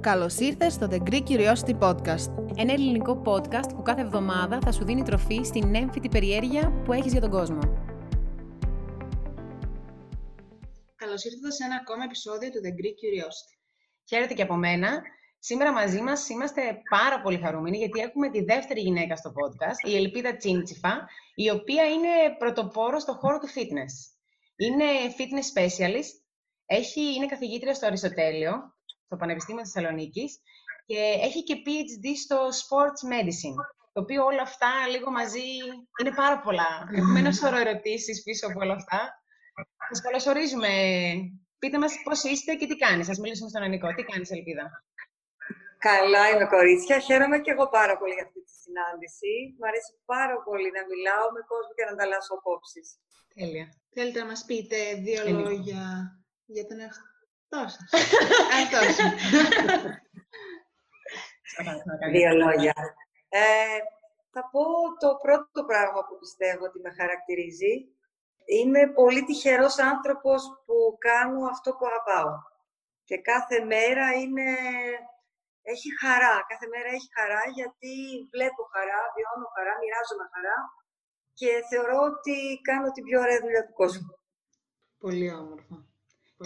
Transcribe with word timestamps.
Καλώς 0.00 0.38
ήρθες 0.38 0.72
στο 0.72 0.88
The 0.90 0.98
Greek 1.10 1.22
Curiosity 1.28 1.78
Podcast. 1.78 2.30
Ένα 2.56 2.72
ελληνικό 2.72 3.22
podcast 3.24 3.74
που 3.74 3.82
κάθε 3.82 4.00
εβδομάδα 4.00 4.58
θα 4.60 4.72
σου 4.72 4.84
δίνει 4.84 5.02
τροφή 5.02 5.40
στην 5.44 5.74
έμφυτη 5.74 6.08
περιέργεια 6.08 6.82
που 6.84 6.92
έχεις 6.92 7.12
για 7.12 7.20
τον 7.20 7.30
κόσμο. 7.30 7.58
Καλώς 10.96 11.24
ήρθατε 11.24 11.50
σε 11.52 11.64
ένα 11.64 11.74
ακόμα 11.74 12.04
επεισόδιο 12.04 12.50
του 12.50 12.60
The 12.64 12.72
Greek 12.78 12.96
Curiosity. 13.02 13.54
Χαίρετε 14.08 14.34
και 14.34 14.42
από 14.42 14.54
μένα. 14.54 15.02
Σήμερα 15.38 15.72
μαζί 15.72 16.00
μας 16.00 16.28
είμαστε 16.28 16.62
πάρα 16.90 17.20
πολύ 17.20 17.38
χαρούμενοι 17.38 17.76
γιατί 17.76 18.00
έχουμε 18.00 18.30
τη 18.30 18.44
δεύτερη 18.44 18.80
γυναίκα 18.80 19.16
στο 19.16 19.30
podcast, 19.30 19.88
η 19.88 19.96
Ελπίδα 19.96 20.36
Τσίντσιφα, 20.36 21.08
η 21.34 21.50
οποία 21.50 21.84
είναι 21.84 22.08
πρωτοπόρος 22.38 23.02
στο 23.02 23.12
χώρο 23.12 23.38
του 23.38 23.48
fitness. 23.48 23.94
Είναι 24.56 24.84
fitness 25.18 25.46
specialist, 25.54 26.12
έχει, 26.66 27.14
είναι 27.14 27.26
καθηγήτρια 27.26 27.74
στο 27.74 27.86
Αριστοτέλειο, 27.86 28.77
στο 29.08 29.16
Πανεπιστήμιο 29.16 29.64
Θεσσαλονίκης 29.66 30.30
και 30.86 31.00
έχει 31.26 31.40
και 31.48 31.56
PhD 31.64 32.06
στο 32.24 32.38
Sports 32.62 33.00
Medicine. 33.14 33.58
Το 33.92 34.00
οποίο 34.04 34.20
όλα 34.30 34.42
αυτά 34.42 34.70
λίγο 34.94 35.10
μαζί 35.18 35.48
είναι 36.00 36.12
πάρα 36.22 36.36
πολλά. 36.44 36.70
Έχουμε 36.98 37.18
ένα 37.18 37.32
σωρό 37.32 37.58
ερωτήσεις 37.64 38.22
πίσω 38.26 38.46
από 38.46 38.58
όλα 38.64 38.76
αυτά. 38.80 39.00
Σας 39.88 40.00
καλωσορίζουμε. 40.00 40.72
Πείτε 41.58 41.78
μας 41.78 41.92
πώς 42.04 42.22
είστε 42.22 42.54
και 42.58 42.66
τι 42.66 42.76
κάνεις. 42.84 43.06
Α 43.12 43.14
μιλήσουμε 43.22 43.48
στον 43.48 43.62
Ανικό. 43.62 43.88
Τι 43.94 44.02
κάνεις, 44.10 44.30
Ελπίδα; 44.30 44.64
Καλά 45.88 46.22
είμαι, 46.30 46.46
κορίτσια. 46.54 46.98
Χαίρομαι 47.06 47.38
και 47.44 47.50
εγώ 47.54 47.66
πάρα 47.78 47.94
πολύ 47.98 48.14
για 48.18 48.24
αυτή 48.26 48.40
τη 48.46 48.52
συνάντηση. 48.64 49.32
Μου 49.58 49.66
αρέσει 49.70 49.92
πάρα 50.14 50.36
πολύ 50.46 50.68
να 50.76 50.82
μιλάω 50.90 51.26
με 51.36 51.40
κόσμο 51.50 51.72
και 51.76 51.84
να 51.86 51.92
ανταλλάσσω 51.94 52.32
απόψεις. 52.38 52.86
Τέλεια. 53.34 53.66
Θέλετε 53.94 54.18
να 54.22 54.26
μας 54.30 54.42
πείτε 54.48 54.78
δύο 55.06 55.22
λόγια 55.44 55.82
για 56.54 56.66
τον 56.68 56.78
εαυτό 56.84 57.17
σα. 57.50 57.62
Δύο 62.14 62.32
λόγια. 62.34 62.74
Ε, 63.28 63.78
θα 64.30 64.42
πω 64.52 64.62
το 65.04 65.10
πρώτο 65.24 65.60
πράγμα 65.70 66.00
που 66.06 66.18
πιστεύω 66.18 66.64
ότι 66.64 66.78
με 66.80 66.90
χαρακτηρίζει. 67.00 67.74
Είμαι 68.56 68.82
πολύ 68.98 69.22
τυχερός 69.24 69.78
άνθρωπος 69.92 70.40
που 70.64 70.76
κάνω 70.98 71.40
αυτό 71.54 71.70
που 71.76 71.86
αγαπάω. 71.86 72.32
Και 73.04 73.18
κάθε 73.30 73.58
μέρα 73.64 74.06
είναι... 74.20 74.48
έχει 75.62 75.88
χαρά. 76.02 76.34
Κάθε 76.50 76.66
μέρα 76.72 76.88
έχει 76.96 77.08
χαρά 77.18 77.42
γιατί 77.58 77.92
βλέπω 78.34 78.62
χαρά, 78.74 79.00
βιώνω 79.14 79.48
χαρά, 79.54 79.72
μοιράζομαι 79.80 80.26
χαρά 80.32 80.56
και 81.38 81.50
θεωρώ 81.70 81.98
ότι 82.10 82.36
κάνω 82.68 82.88
την 82.92 83.04
πιο 83.04 83.20
ωραία 83.20 83.40
δουλειά 83.40 83.66
του 83.66 83.72
κόσμου. 83.72 84.18
Πολύ 84.98 85.32
όμορφα. 85.32 85.87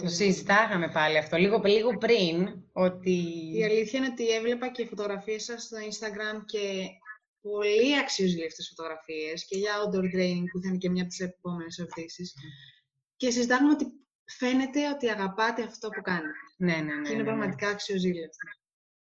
Το 0.01 0.07
συζητάγαμε 0.07 0.89
πάλι 0.91 1.17
αυτό 1.17 1.37
λίγο, 1.37 1.61
λίγο 1.63 1.97
πριν, 1.97 2.63
ότι... 2.71 3.15
Η 3.57 3.63
αλήθεια 3.63 3.99
είναι 3.99 4.11
ότι 4.11 4.29
έβλεπα 4.29 4.67
και 4.71 4.85
φωτογραφίες 4.85 5.43
σας 5.43 5.63
στο 5.63 5.77
Instagram 5.77 6.37
και 6.45 6.87
πολύ 7.41 7.97
αξιοζήλευτες 7.99 8.73
φωτογραφίες 8.75 9.45
και 9.47 9.57
για 9.57 9.73
outdoor 9.79 10.07
training 10.15 10.47
που 10.51 10.59
θα 10.61 10.67
είναι 10.67 10.81
και 10.83 10.89
μια 10.89 11.01
από 11.01 11.11
τις 11.11 11.19
επόμενες 11.19 11.77
ερωτήσεις. 11.77 12.33
Και 13.15 13.29
συζητάγαμε 13.31 13.71
ότι 13.71 13.85
φαίνεται 14.39 14.89
ότι 14.93 15.09
αγαπάτε 15.09 15.61
αυτό 15.63 15.89
που 15.89 16.01
κάνετε. 16.01 16.41
Ναι, 16.57 16.75
ναι, 16.75 16.93
ναι. 16.93 17.05
Και 17.05 17.13
είναι 17.13 17.23
ναι, 17.23 17.23
ναι. 17.23 17.23
πραγματικά 17.23 17.67
αξιοζήλευτο. 17.67 18.45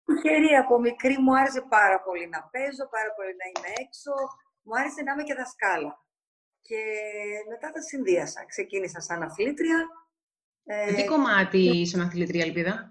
Τυχερή 0.06 0.52
από 0.62 0.74
μικρή 0.80 1.16
μου 1.22 1.32
άρεσε 1.40 1.62
πάρα 1.76 1.98
πολύ 2.06 2.26
να 2.34 2.40
παίζω, 2.52 2.84
πάρα 2.96 3.10
πολύ 3.16 3.32
να 3.40 3.46
είμαι 3.50 3.70
έξω. 3.84 4.12
Μου 4.66 4.74
άρεσε 4.80 5.00
να 5.02 5.12
είμαι 5.12 5.24
και 5.28 5.38
δασκάλα. 5.40 5.92
Και 6.68 6.80
μετά 7.50 7.68
τα 7.74 7.80
συνδύασα. 7.88 8.40
Ξεκίνησα 8.52 9.00
σαν 9.00 9.22
αθλήτρια. 9.22 9.78
Ε, 10.68 10.92
Τι 10.94 11.04
κομμάτι 11.04 11.58
ήσουν 11.80 12.00
αθλητρία, 12.00 12.44
Ελπίδα; 12.44 12.90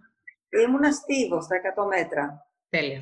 ήμουνα 0.66 0.92
στίβος 0.92 1.44
στα 1.44 1.56
100 1.56 1.86
μέτρα. 1.86 2.48
Τέλεια. 2.70 3.02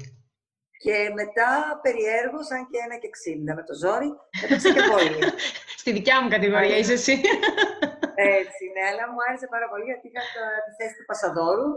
Και 0.83 0.95
μετά 1.19 1.79
περιέργως, 1.81 2.51
αν 2.51 2.61
και 2.69 2.77
ένα 2.85 2.95
και 3.01 3.09
60 3.09 3.53
με 3.57 3.63
το 3.63 3.73
ζόρι, 3.83 4.09
έπαιξα 4.43 4.73
και 4.73 4.81
βόλιο. 4.91 5.27
Στη 5.81 5.91
δικιά 5.91 6.21
μου 6.21 6.29
κατηγορία 6.29 6.77
είσαι 6.77 6.93
εσύ. 6.93 7.11
Έτσι, 8.41 8.63
ναι, 8.73 8.83
αλλά 8.89 9.03
μου 9.11 9.19
άρεσε 9.27 9.47
πάρα 9.53 9.67
πολύ 9.69 9.83
γιατί 9.89 10.07
είχα 10.07 10.23
τα- 10.35 10.59
τη 10.65 10.71
θέση 10.79 10.95
του 10.97 11.05
Πασαδόρου. 11.09 11.71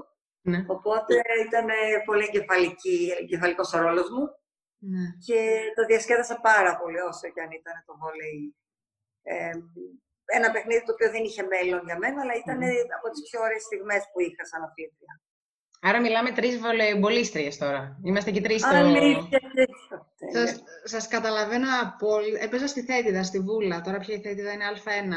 ναι. 0.51 0.61
Οπότε 0.77 1.15
ήταν 1.47 1.67
πολύ 2.09 2.25
εγκεφαλική, 2.29 2.99
εγκεφαλικός 3.21 3.73
ο 3.73 3.79
ρόλος 3.87 4.09
μου 4.15 4.25
Ναι. 4.93 5.05
και 5.27 5.39
το 5.77 5.83
διασκέδασα 5.91 6.37
πάρα 6.51 6.73
πολύ 6.81 7.01
όσο 7.11 7.27
και 7.35 7.41
αν 7.45 7.51
ήταν 7.61 7.75
το 7.87 7.93
βόλεϊ. 8.01 8.57
Ε, 9.23 9.51
ένα 10.39 10.51
παιχνίδι 10.51 10.83
το 10.87 10.93
οποίο 10.93 11.11
δεν 11.11 11.25
είχε 11.25 11.43
μέλλον 11.53 11.83
για 11.89 11.99
μένα, 11.99 12.21
αλλά 12.23 12.35
ήταν 12.43 12.59
από 12.99 13.07
τις 13.13 13.23
πιο 13.31 13.41
ωραίες 13.41 13.63
στιγμές 13.63 14.03
που 14.13 14.21
είχα 14.21 14.45
σαν 14.51 14.63
αθλήτρια. 14.63 15.15
Άρα 15.81 16.01
μιλάμε 16.01 16.31
τρεις 16.33 16.59
βολεϊμπολίστριες 16.59 17.57
τώρα. 17.57 17.99
Είμαστε 18.05 18.31
και 18.31 18.41
τρεις 18.41 18.61
στο... 18.61 18.75
Αλήθεια, 18.77 19.41
τέτοιο. 19.55 20.47
Σας, 20.47 20.63
σας 20.85 21.09
καταλαβαίνω 21.09 21.67
απόλυτα. 21.83 22.43
Έπαιζα 22.45 22.67
στη 22.67 22.83
Θέτιδα, 22.83 23.23
στη 23.23 23.39
Βούλα. 23.41 23.81
Τώρα 23.81 23.99
πια 23.99 24.15
η 24.15 24.21
Θέτιδα 24.21 24.53
είναι 24.53 24.65
Α1. 24.75 25.13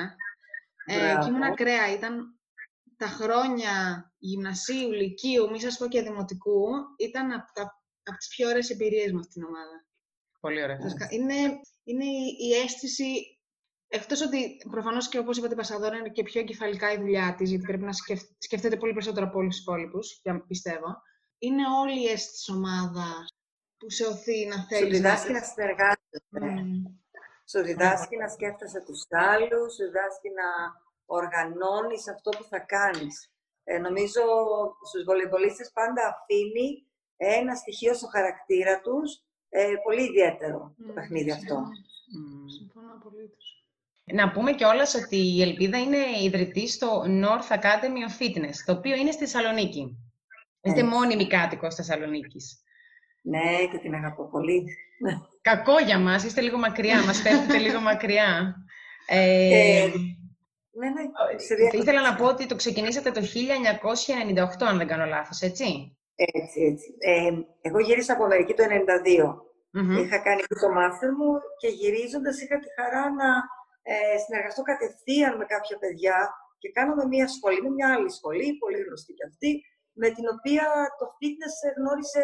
Ε, 0.86 0.98
Μπράβο. 0.98 1.22
και 1.24 1.28
ήμουν 1.30 1.44
ακραία. 1.44 1.92
Ήταν 1.94 2.40
τα 2.98 3.08
χρόνια 3.08 3.74
γυμνασίου, 4.18 4.92
λυκείου, 4.92 5.50
μη 5.50 5.60
σας 5.62 5.78
πω 5.78 5.88
και 5.88 6.02
δημοτικού, 6.02 6.66
ήταν 6.98 7.32
από, 7.32 7.52
τα, 7.54 7.62
από 8.04 8.18
τις 8.18 8.28
πιο 8.28 8.48
ωραίες 8.50 8.70
εμπειρίες 8.70 9.12
μου 9.12 9.20
αυτήν 9.20 9.34
την 9.42 9.44
ομάδα. 9.44 9.86
Πολύ 10.40 10.64
ωραία. 10.64 10.82
Σας 10.82 10.94
κα- 10.94 11.08
Είναι, 11.10 11.34
είναι 11.84 12.06
η, 12.06 12.48
η 12.48 12.54
αίσθηση, 12.64 13.39
εκτός 13.90 14.22
ότι 14.22 14.58
προφανώς 14.72 15.10
και 15.10 15.18
όπως 15.18 15.38
είπατε 15.38 15.54
η 15.54 15.58
Πασαδόρα 15.58 15.98
είναι 15.98 16.10
και 16.10 16.24
πιο 16.24 16.40
εγκεφαλικά 16.42 16.92
η 16.92 16.98
δουλειά 16.98 17.36
της, 17.38 17.50
γιατί 17.50 17.64
πρέπει 17.66 17.84
να 17.84 17.94
σκεφ, 17.94 18.20
σκεφτείτε 18.38 18.76
πολύ 18.78 18.94
περισσότερο 18.94 19.26
από 19.26 19.38
όλους 19.40 19.56
τους 19.56 19.64
υπόλοιπους, 19.64 20.20
για- 20.24 20.46
πιστεύω. 20.48 21.02
Είναι 21.40 21.64
όλη 21.82 22.02
η 22.02 22.06
αίσθηση 22.08 22.32
της 22.32 22.50
ομάδας 22.50 23.28
που 23.78 23.90
σε 23.90 24.06
οθεί 24.06 24.46
να 24.46 24.56
Σου 24.56 24.66
θέλεις 24.70 24.98
διδάσκει 24.98 25.32
να 25.32 25.42
συνεργάζεσαι. 25.44 26.20
Μμμ. 26.30 26.84
Σου 27.50 27.62
διδάσκει 27.64 28.16
να 28.18 28.28
σκέφτεσαι 28.30 28.82
τους 28.86 29.02
άλλους, 29.10 29.74
σου 29.74 29.84
διδάσκει 29.86 30.30
να 30.30 30.48
οργανώνεις 31.06 32.08
αυτό 32.10 32.30
που 32.38 32.44
θα 32.44 32.60
κάνεις. 32.60 33.32
Ε, 33.64 33.78
νομίζω 33.78 34.22
στους 34.88 35.04
βολεϊμπολίστες 35.04 35.72
πάντα 35.72 36.02
αφήνει 36.08 36.86
ένα 37.18 37.56
στοιχείο 37.56 37.94
στο 37.94 38.08
χαρακτήρα 38.08 38.82
τους 38.82 39.24
ε, 39.50 39.74
πολύ 39.84 40.04
ιδιαίτερο 40.04 40.58
το 40.78 40.84
Μμ, 40.92 40.94
παιχνίδι 40.94 41.32
αυτό. 41.32 41.46
συμφωνώ. 41.46 41.70
Μμμ. 42.14 42.46
Συμφωνώ 44.10 44.24
απολύτως. 44.24 44.26
Να 44.26 44.32
πούμε 44.32 44.52
κιόλας 44.54 44.96
ότι 44.96 45.18
η 45.36 45.42
Ελπίδα 45.42 45.78
είναι 45.78 45.98
ιδρυτή 46.24 46.68
στο 46.68 47.04
North 47.08 47.56
Academy 47.58 48.02
of 48.10 48.22
Fitness, 48.22 48.56
το 48.66 48.72
οποίο 48.72 48.96
είναι 48.96 49.12
στη 49.12 49.24
Θεσσαλονίκη. 49.26 49.98
Είστε 50.62 50.80
Έτσι. 50.80 50.94
μόνιμη 50.94 51.28
κάτοικος 51.28 51.76
Θεσσαλονίκης. 51.76 52.64
Ναι, 53.22 53.68
και 53.72 53.78
την 53.78 53.94
αγαπώ 53.94 54.30
πολύ. 54.30 54.66
Κακό 55.42 55.80
για 55.86 56.00
μας, 56.00 56.24
είστε 56.24 56.42
λίγο 56.42 56.58
μακριά, 56.58 57.04
μας 57.06 57.22
φέρνετε 57.22 57.58
λίγο 57.66 57.80
μακριά. 57.80 58.56
Ε, 59.08 59.82
Ε, 59.82 59.92
ναι, 60.72 60.90
ναι, 60.90 61.40
σε 61.40 61.56
δια- 61.56 61.72
ήθελα 61.82 62.02
να 62.02 62.16
πω 62.16 62.26
ότι 62.26 62.46
το 62.46 62.56
ξεκινήσατε 62.56 63.12
το 63.12 63.22
1998, 63.22 64.66
αν 64.70 64.78
δεν 64.78 64.88
κάνω 64.88 65.06
λάθος, 65.06 65.40
έτσι. 65.42 65.98
Έτσι, 66.16 66.62
έτσι. 66.72 66.88
Ε, 67.00 67.32
εγώ 67.62 67.80
γύρισα 67.80 68.14
από 68.14 68.24
Αμερική 68.24 68.54
το 68.54 68.64
1992. 68.64 69.48
Μμμ. 69.72 69.98
Είχα 69.98 70.18
κάνει 70.20 70.42
και 70.42 70.56
το 70.64 70.70
μάστερ 70.72 71.12
μου 71.12 71.32
και 71.60 71.68
γυρίζοντας 71.68 72.42
είχα 72.42 72.60
τη 72.60 72.68
χαρά 72.78 73.04
να 73.22 73.28
ε, 73.92 74.18
συνεργαστώ 74.24 74.62
κατευθείαν 74.72 75.34
με 75.38 75.46
κάποια 75.54 75.78
παιδιά 75.84 76.18
και 76.62 76.70
κάναμε 76.78 77.04
μια 77.14 77.28
σχολή, 77.36 77.60
με 77.66 77.72
μια 77.78 77.88
άλλη 77.94 78.12
σχολή, 78.18 78.48
πολύ 78.62 78.80
γνωστή 78.86 79.14
και 79.18 79.26
αυτή, 79.32 79.52
με 80.02 80.08
την 80.16 80.26
οποία 80.36 80.66
το 81.00 81.06
fitness 81.18 81.56
γνώρισε 81.78 82.24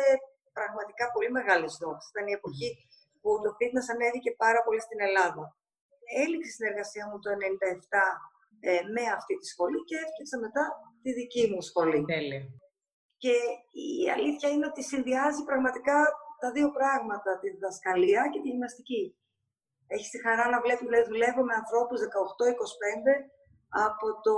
πραγματικά 0.58 1.06
πολύ 1.16 1.32
μεγάλες 1.38 1.72
δόξες. 1.82 2.10
Ήταν 2.12 2.26
η 2.32 2.34
εποχή 2.40 2.70
που 3.22 3.30
το 3.44 3.50
fitness 3.58 3.88
ανέβηκε 3.94 4.32
πάρα 4.44 4.60
πολύ 4.66 4.82
στην 4.88 5.00
Ελλάδα. 5.08 5.44
Έληξε 6.24 6.50
η 6.52 6.56
συνεργασία 6.58 7.04
μου 7.08 7.18
το 7.24 7.30
1997 7.32 7.36
ε, 8.70 8.82
με 8.96 9.04
αυτή 9.18 9.34
τη 9.40 9.46
σχολή 9.54 9.80
και 9.88 9.96
έφτιαξα 10.04 10.38
μετά 10.46 10.64
τη 11.04 11.10
δική 11.20 11.44
μου 11.52 11.62
σχολή. 11.70 12.00
Τέλεια. 12.14 12.42
Και 13.24 13.36
η 13.86 14.10
αλήθεια 14.16 14.50
είναι 14.50 14.70
ότι 14.72 14.82
συνδυάζει 14.92 15.42
πραγματικά 15.50 15.98
τα 16.42 16.50
δύο 16.52 16.70
πράγματα, 16.78 17.40
τη 17.40 17.48
διδασκαλία 17.50 18.22
και 18.32 18.40
τη 18.42 18.48
γυμναστική. 18.50 19.04
Έχεις 19.94 20.10
τη 20.10 20.18
χαρά 20.26 20.46
να 20.50 20.60
βλέπεις, 20.64 20.86
δηλαδή, 20.88 21.06
δουλεύω 21.12 21.42
με 21.50 21.54
ανθρώπους 21.62 22.00
18-25 22.02 22.08
από 23.88 24.06
το 24.26 24.36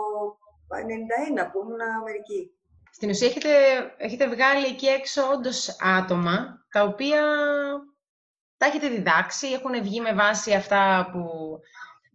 91 1.40 1.52
που 1.52 1.58
ήμουν 1.64 1.82
Αμερική. 2.02 2.42
Στην 2.98 3.10
ουσία 3.10 3.28
έχετε, 3.28 3.54
έχετε 3.98 4.26
βγάλει 4.34 4.66
εκεί 4.66 4.88
έξω 5.00 5.22
όντως 5.34 5.76
άτομα 6.00 6.66
τα 6.74 6.84
οποία 6.84 7.22
τα 8.58 8.66
έχετε 8.66 8.88
διδάξει, 8.88 9.48
έχουν 9.48 9.82
βγει 9.82 10.02
με 10.02 10.14
βάση 10.14 10.54
αυτά 10.54 11.10
που... 11.12 11.22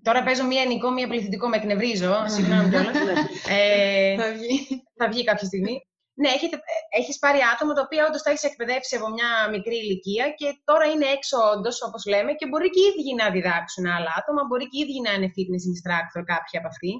Τώρα 0.03 0.23
παίζω 0.23 0.45
μία 0.45 0.63
ενικό, 0.63 0.91
μία 0.91 1.09
πληθυντικό, 1.09 1.49
με 1.49 1.57
εκνευρίζω, 1.57 2.25
συγγνώμη 2.27 2.69
κιόλας. 2.69 2.97
ε, 3.59 4.17
Θα 4.17 4.33
βγει. 4.33 4.83
θα 4.97 5.09
βγει 5.09 5.25
κάποια 5.25 5.47
στιγμή. 5.47 5.87
Ναι, 6.21 6.29
έχετε, 6.29 6.57
έχεις 7.01 7.19
πάρει 7.19 7.41
άτομα 7.53 7.73
τα 7.75 7.83
οποία 7.87 8.07
όντως 8.07 8.23
τα 8.23 8.31
έχεις 8.31 8.43
εκπαιδεύσει 8.51 8.97
από 8.97 9.09
μια 9.17 9.31
μικρή 9.55 9.77
ηλικία 9.85 10.27
και 10.39 10.49
τώρα 10.65 10.85
είναι 10.93 11.07
έξω 11.17 11.37
όντως, 11.55 11.83
όπως 11.83 12.03
λέμε, 12.13 12.33
και 12.39 12.47
μπορεί 12.49 12.69
και 12.71 12.81
οι 12.81 12.89
ίδιοι 12.91 13.15
να 13.15 13.31
διδάξουν 13.31 13.87
άλλα 13.97 14.13
άτομα, 14.21 14.43
μπορεί 14.49 14.65
και 14.69 14.79
οι 14.79 14.83
ίδιοι 14.85 15.01
να 15.07 15.13
είναι 15.15 15.29
fitness 15.37 15.65
instructor 15.73 16.23
κάποιοι 16.33 16.55
από 16.61 16.69
αυτοί. 16.73 16.93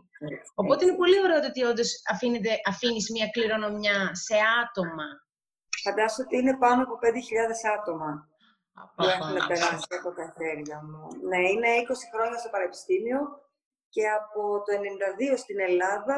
Οπότε 0.61 0.81
είναι 0.85 0.97
πολύ 1.03 1.19
ωραίο 1.25 1.41
το 1.41 1.49
ότι 1.53 1.63
όντως 1.71 1.91
αφήνεις 2.73 3.07
μια 3.15 3.29
κληρονομιά 3.35 3.99
σε 4.25 4.37
άτομα 4.63 5.07
Φαντάζομαι 5.85 6.25
ότι 6.27 6.37
είναι 6.41 6.57
πάνω 6.65 6.81
από 6.83 6.95
5.000 7.03 7.07
άτομα 7.79 8.11
που 8.95 9.03
έχουν 9.15 9.37
περάσει 9.49 9.93
από 10.01 10.11
τα 10.19 10.27
χέρια 10.37 10.79
μου. 10.89 11.03
Ναι, 11.31 11.41
είναι 11.53 11.71
20 11.83 11.95
χρόνια 12.13 12.39
στο 12.39 12.51
Πανεπιστήμιο 12.55 13.21
και 13.95 14.05
από 14.21 14.41
το 14.65 14.73
92 15.33 15.39
στην 15.43 15.59
Ελλάδα 15.69 16.17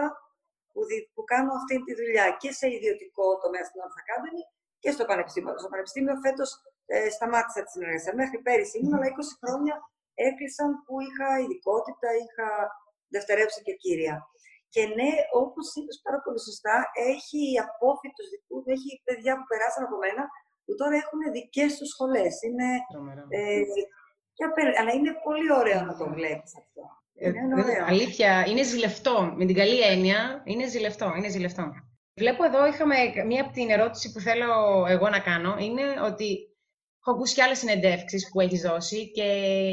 που, 0.75 0.81
που 1.15 1.23
κάνω 1.33 1.53
αυτή 1.61 1.75
τη 1.87 1.93
δουλειά 2.01 2.27
και 2.41 2.51
σε 2.59 2.67
ιδιωτικό 2.77 3.25
τομέα 3.43 3.65
στην 3.69 3.79
North 3.81 3.99
Academy 4.03 4.43
και 4.83 4.91
στο 4.97 5.05
Πανεπιστήμιο. 5.11 5.55
Στο 5.63 5.69
Πανεπιστήμιο 5.73 6.15
φέτος 6.25 6.51
ε, 6.95 7.11
σταμάτησα 7.17 7.61
τη 7.65 7.71
συνεργασία. 7.75 8.13
Μέχρι 8.21 8.39
πέρυσι 8.47 8.77
ήμουν, 8.79 8.95
αλλά 8.97 9.07
20 9.07 9.19
χρόνια 9.43 9.75
έκλεισαν 10.29 10.71
που 10.85 10.95
είχα 11.07 11.29
ειδικότητα, 11.43 12.09
είχα 12.23 12.49
δευτερεύσει 13.15 13.61
και 13.67 13.75
κύρια. 13.83 14.17
Και 14.75 14.83
ναι, 14.97 15.11
όπως 15.43 15.67
είπες 15.77 15.97
πάρα 16.07 16.19
πολύ 16.25 16.41
σωστά, 16.49 16.77
έχει 17.13 17.43
απόφυτου 17.67 18.25
δικού 18.33 18.57
έχει 18.75 18.91
παιδιά 19.07 19.33
που 19.39 19.47
περάσαν 19.51 19.83
από 19.89 19.97
μένα 20.05 20.23
που 20.65 20.73
τώρα 20.81 20.97
έχουν 21.03 21.21
δικές 21.37 21.71
τους 21.79 21.89
σχολές. 21.95 22.35
Είναι, 22.47 22.69
ε, 23.29 23.63
αλλά 24.81 24.93
είναι 24.93 25.13
πολύ 25.27 25.53
ωραίο 25.61 25.81
να 25.89 25.95
το 26.01 26.07
βλέπεις 26.17 26.53
αυτό. 26.63 26.83
Ε, 27.17 27.29
είναι 27.29 27.85
αλήθεια, 27.87 28.47
είναι 28.47 28.63
ζηλευτό. 28.63 29.33
Με 29.37 29.45
την 29.45 29.55
καλή 29.55 29.81
έννοια, 29.81 30.43
είναι 30.45 30.69
ζηλευτό. 30.69 31.15
Είναι 31.17 31.29
ζηλευτό. 31.29 31.73
Βλέπω 32.15 32.45
εδώ, 32.45 32.67
είχαμε 32.67 32.95
μία 33.27 33.43
από 33.43 33.53
την 33.53 33.71
ερώτηση 33.71 34.13
που 34.13 34.21
θέλω 34.21 34.51
εγώ 34.89 35.09
να 35.09 35.21
κάνω, 35.21 35.57
είναι 35.59 35.83
ότι 36.05 36.49
έχω 37.01 37.17
ακούσει 37.17 37.35
και 37.35 37.43
άλλες 37.43 37.59
συνεντεύξεις 37.59 38.29
που 38.31 38.41
έχεις 38.41 38.61
δώσει 38.61 39.11
και 39.11 39.23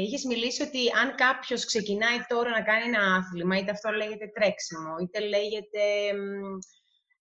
είχες 0.04 0.24
μιλήσει 0.24 0.62
ότι 0.62 0.78
αν 1.02 1.14
κάποιος 1.14 1.64
ξεκινάει 1.64 2.18
τώρα 2.28 2.50
να 2.50 2.62
κάνει 2.62 2.84
ένα 2.84 3.14
άθλημα, 3.14 3.58
είτε 3.58 3.70
αυτό 3.70 3.90
λέγεται 3.90 4.26
τρέξιμο, 4.34 4.92
είτε 5.02 5.20
λέγεται 5.20 5.84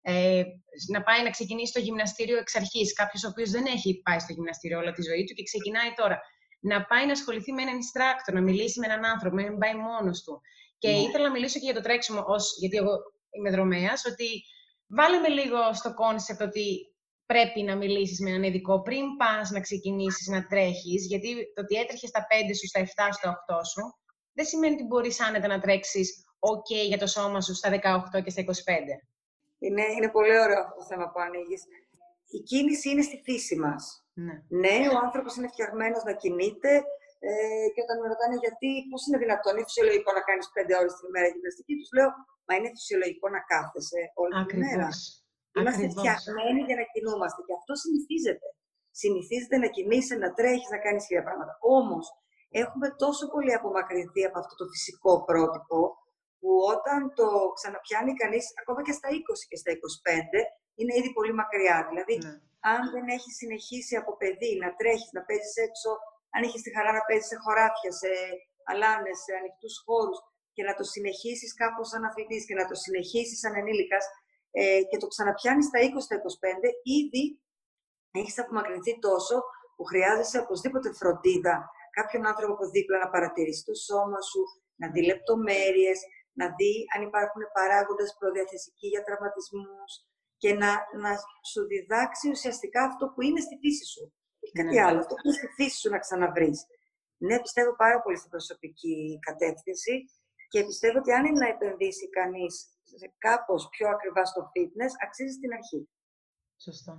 ε, 0.01 0.43
να 0.91 1.01
πάει 1.03 1.23
να 1.23 1.29
ξεκινήσει 1.29 1.73
το 1.73 1.79
γυμναστήριο 1.79 2.37
εξ 2.37 2.55
αρχής. 2.55 2.93
Κάποιος 2.93 3.23
ο 3.23 3.27
οποίος 3.27 3.49
δεν 3.49 3.65
έχει 3.65 4.01
πάει 4.01 4.19
στο 4.19 4.33
γυμναστήριο 4.33 4.77
όλη 4.77 4.91
τη 4.91 5.01
ζωή 5.01 5.23
του 5.23 5.33
και 5.33 5.43
ξεκινάει 5.43 5.91
τώρα. 5.95 6.21
Να 6.63 6.85
πάει 6.85 7.05
να 7.05 7.11
ασχοληθεί 7.11 7.51
με 7.53 7.61
έναν 7.61 7.75
instructor, 7.81 8.33
να 8.33 8.41
μιλήσει 8.41 8.79
με 8.79 8.85
έναν 8.85 9.05
άνθρωπο, 9.05 9.35
να 9.35 9.41
μην 9.41 9.57
πάει 9.57 9.75
μόνος 9.75 10.23
του. 10.23 10.41
Και 10.77 10.89
ναι. 10.89 10.97
ήθελα 10.97 11.23
να 11.23 11.31
μιλήσω 11.31 11.59
και 11.59 11.65
για 11.65 11.73
το 11.73 11.81
τρέξιμο, 11.81 12.23
ως, 12.27 12.57
γιατί 12.59 12.77
εγώ 12.77 12.91
είμαι 13.31 13.49
δρομέας, 13.49 14.05
ότι 14.05 14.43
βάλε 14.87 15.17
με 15.17 15.27
λίγο 15.27 15.73
στο 15.73 15.93
κόνσεπτ 15.93 16.41
ότι 16.41 16.95
πρέπει 17.25 17.61
να 17.63 17.75
μιλήσεις 17.75 18.19
με 18.19 18.29
έναν 18.29 18.43
ειδικό 18.43 18.81
πριν 18.81 19.15
πας 19.17 19.49
να 19.49 19.59
ξεκινήσεις 19.59 20.27
να 20.27 20.45
τρέχεις, 20.45 21.05
γιατί 21.05 21.51
το 21.55 21.61
ότι 21.61 21.75
έτρεχε 21.75 22.07
στα 22.07 22.27
5 22.29 22.53
σου, 22.55 22.67
στα 22.67 22.79
7, 22.79 22.85
στα 23.11 23.43
8 23.47 23.65
σου, 23.65 23.83
δεν 24.33 24.45
σημαίνει 24.45 24.73
ότι 24.73 24.83
μπορείς 24.83 25.21
άνετα 25.21 25.47
να 25.47 25.59
τρέξεις 25.59 26.23
ok 26.39 26.87
για 26.87 26.97
το 26.97 27.07
σώμα 27.07 27.41
σου 27.41 27.55
στα 27.55 27.69
18 28.13 28.23
και 28.23 28.29
στα 28.29 28.41
25. 28.41 28.47
Είναι, 29.59 29.83
είναι 29.97 30.09
πολύ 30.09 30.39
ωραίο 30.39 30.59
αυτό 30.59 30.75
το 30.77 30.85
θέμα 30.85 31.11
που 31.11 31.19
ανοίγεις. 31.19 31.63
Η 32.27 32.39
κίνηση 32.39 32.89
είναι 32.89 33.01
στη 33.01 33.21
φύση 33.23 33.55
μας. 33.55 34.00
Ναι. 34.23 34.35
ναι, 34.63 34.75
ο 34.93 34.95
άνθρωπος 35.05 35.31
είναι 35.35 35.51
φτιαγμένος 35.53 36.03
να 36.09 36.13
κινείται 36.21 36.71
ε, 37.29 37.67
και 37.73 37.81
όταν 37.85 37.95
με 38.01 38.07
ρωτάνε 38.11 38.35
γιατί, 38.45 38.69
πώς 38.91 39.01
είναι 39.05 39.19
δυνατόν, 39.23 39.53
είναι 39.53 39.67
φυσιολογικό 39.69 40.11
να 40.17 40.23
κάνεις 40.27 40.47
5 40.55 40.79
ώρες 40.81 40.93
την 40.97 41.07
ημέρα 41.09 41.27
γυμναστική, 41.33 41.73
τους 41.79 41.91
λέω, 41.97 42.09
Μα 42.45 42.51
είναι 42.57 42.71
φυσιολογικό 42.75 43.27
να 43.35 43.41
κάθεσαι 43.51 44.01
όλη 44.21 44.33
την 44.47 44.57
ημέρα. 44.57 44.89
Είμαστε 45.57 45.85
φτιαγμένοι 45.93 46.61
για 46.67 46.77
να 46.81 46.85
κινούμαστε 46.93 47.39
και 47.45 47.53
αυτό 47.59 47.73
συνηθίζεται. 47.83 48.47
Συνηθίζεται 49.01 49.57
να 49.63 49.69
κινείσαι, 49.75 50.15
να 50.23 50.29
τρέχεις, 50.37 50.69
να 50.75 50.79
κάνεις 50.85 51.03
χίλια 51.05 51.23
πράγματα. 51.27 51.53
Όμως, 51.77 52.05
έχουμε 52.63 52.87
τόσο 53.03 53.23
πολύ 53.33 53.53
απομακρυνθεί 53.59 54.21
από 54.29 54.37
αυτό 54.41 54.53
το 54.59 54.65
φυσικό 54.73 55.11
πρότυπο, 55.29 55.79
που 56.39 56.49
όταν 56.75 56.99
το 57.19 57.27
ξαναπιάνει 57.57 58.13
κανείς, 58.21 58.45
ακόμα 58.61 58.81
και 58.85 58.95
στα 58.99 59.07
20 59.09 59.45
και 59.49 59.57
στα 59.61 59.69
25, 59.71 60.39
είναι 60.77 60.93
ήδη 60.99 61.11
πολύ 61.17 61.33
μακριά. 61.41 61.77
Δηλαδή, 61.89 62.15
ναι. 62.17 62.33
αν 62.73 62.81
δεν 62.93 63.05
έχει 63.15 63.31
συνεχίσει 63.39 63.95
από 64.01 64.11
παιδί 64.19 64.51
να 64.63 64.69
τρέχεις, 64.79 65.11
να 65.17 65.21
παίζεις 65.27 65.55
έξω, 65.67 65.91
αν 66.33 66.41
έχεις 66.47 66.61
τη 66.61 66.69
χαρά 66.75 66.91
να 66.97 67.03
παίζεις 67.07 67.27
σε 67.31 67.37
χωράφια, 67.43 67.91
σε 68.01 68.11
αλάνες, 68.71 69.17
σε 69.25 69.31
ανοιχτούς 69.39 69.75
χώρους, 69.85 70.17
και 70.53 70.63
να 70.63 70.73
το 70.75 70.83
συνεχίσεις 70.83 71.53
κάπως 71.61 71.87
σαν 71.87 72.03
αθλητής 72.05 72.45
και 72.45 72.55
να 72.59 72.65
το 72.69 72.75
συνεχίσεις 72.75 73.39
σαν 73.39 73.53
ενήλικας 73.55 74.05
ε, 74.51 74.81
και 74.89 74.97
το 74.97 75.07
ξαναπιάνεις 75.07 75.65
στα 75.65 75.79
20-25, 75.79 75.83
ήδη 76.99 77.23
έχεις 78.11 78.39
απομακρυνθεί 78.39 78.99
τόσο 78.99 79.35
που 79.75 79.83
χρειάζεσαι 79.83 80.37
οπωσδήποτε 80.39 80.93
φροντίδα 80.93 81.55
κάποιον 81.97 82.27
άνθρωπο 82.31 82.53
από 82.53 82.69
δίπλα 82.69 82.97
να 82.97 83.09
παρατηρήσει 83.09 83.63
το 83.69 83.73
σώμα 83.73 84.21
σου, 84.29 84.41
να 84.75 84.87
δει 84.91 85.01
λεπτομέρειες, 85.11 85.99
να 86.39 86.45
δει 86.57 86.73
αν 86.95 87.01
υπάρχουν 87.07 87.41
παράγοντες 87.57 88.15
προδιαθεσικοί 88.19 88.87
για 88.87 89.03
τραυματισμούς 89.03 89.91
και 90.41 90.51
να, 90.61 90.71
να 91.03 91.11
σου 91.51 91.61
διδάξει 91.71 92.25
ουσιαστικά 92.35 92.81
αυτό 92.89 93.03
που 93.13 93.21
είναι 93.21 93.41
στη 93.47 93.55
φύση 93.61 93.85
σου. 93.93 94.03
Ή 94.45 94.49
κάτι 94.57 94.75
ναι. 94.75 94.83
άλλο, 94.85 94.99
αυτό 95.03 95.13
που 95.15 95.25
είναι 95.25 95.39
στη 95.41 95.49
φύση 95.57 95.77
σου 95.79 95.89
να 95.89 95.99
ξαναβρεις. 96.05 96.59
Ναι, 97.25 97.35
πιστεύω 97.45 97.71
πάρα 97.83 97.97
πολύ 98.01 98.17
στην 98.17 98.29
προσωπική 98.29 99.19
κατεύθυνση 99.27 99.93
και 100.51 100.59
πιστεύω 100.69 100.97
ότι 101.01 101.11
αν 101.17 101.25
είναι 101.25 101.39
να 101.39 101.49
επενδύσει 101.55 102.09
κανείς 102.09 102.53
κάπως 103.17 103.61
πιο 103.73 103.85
ακριβά 103.95 104.23
στο 104.25 104.41
fitness, 104.53 104.93
αξίζει 105.05 105.33
στην 105.39 105.51
αρχή. 105.57 105.81
Σωστό. 106.67 106.93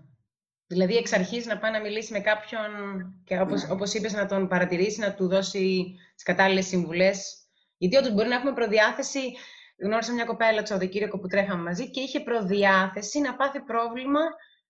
Δηλαδή, 0.66 0.94
εξ 0.96 1.12
αρχής 1.12 1.46
να 1.46 1.58
πάει 1.58 1.72
να 1.72 1.80
μιλήσει 1.80 2.12
με 2.12 2.20
κάποιον 2.20 2.68
και 3.24 3.40
όπως, 3.40 3.62
ναι. 3.62 3.72
όπως 3.72 3.94
είπες, 3.94 4.12
να 4.12 4.26
τον 4.26 4.48
παρατηρήσει, 4.48 5.00
να 5.00 5.14
του 5.14 5.28
δώσει 5.28 5.94
τις 6.14 6.24
κατάλληλες 6.24 6.66
συμβουλές. 6.66 7.18
Γιατί 7.76 7.96
όντως 7.96 8.12
μπορεί 8.12 8.28
να 8.28 8.34
έχουμε 8.34 8.52
προδιάθεση... 8.52 9.22
Γνώρισα 9.82 10.12
μια 10.12 10.24
κοπέλα 10.24 10.60
το 10.60 10.66
Σαββατοκύριακο 10.66 11.18
που 11.18 11.26
τρέχαμε 11.26 11.62
μαζί 11.62 11.90
και 11.90 12.00
είχε 12.00 12.20
προδιάθεση 12.20 13.20
να 13.20 13.34
πάθει 13.34 13.60
πρόβλημα 13.60 14.20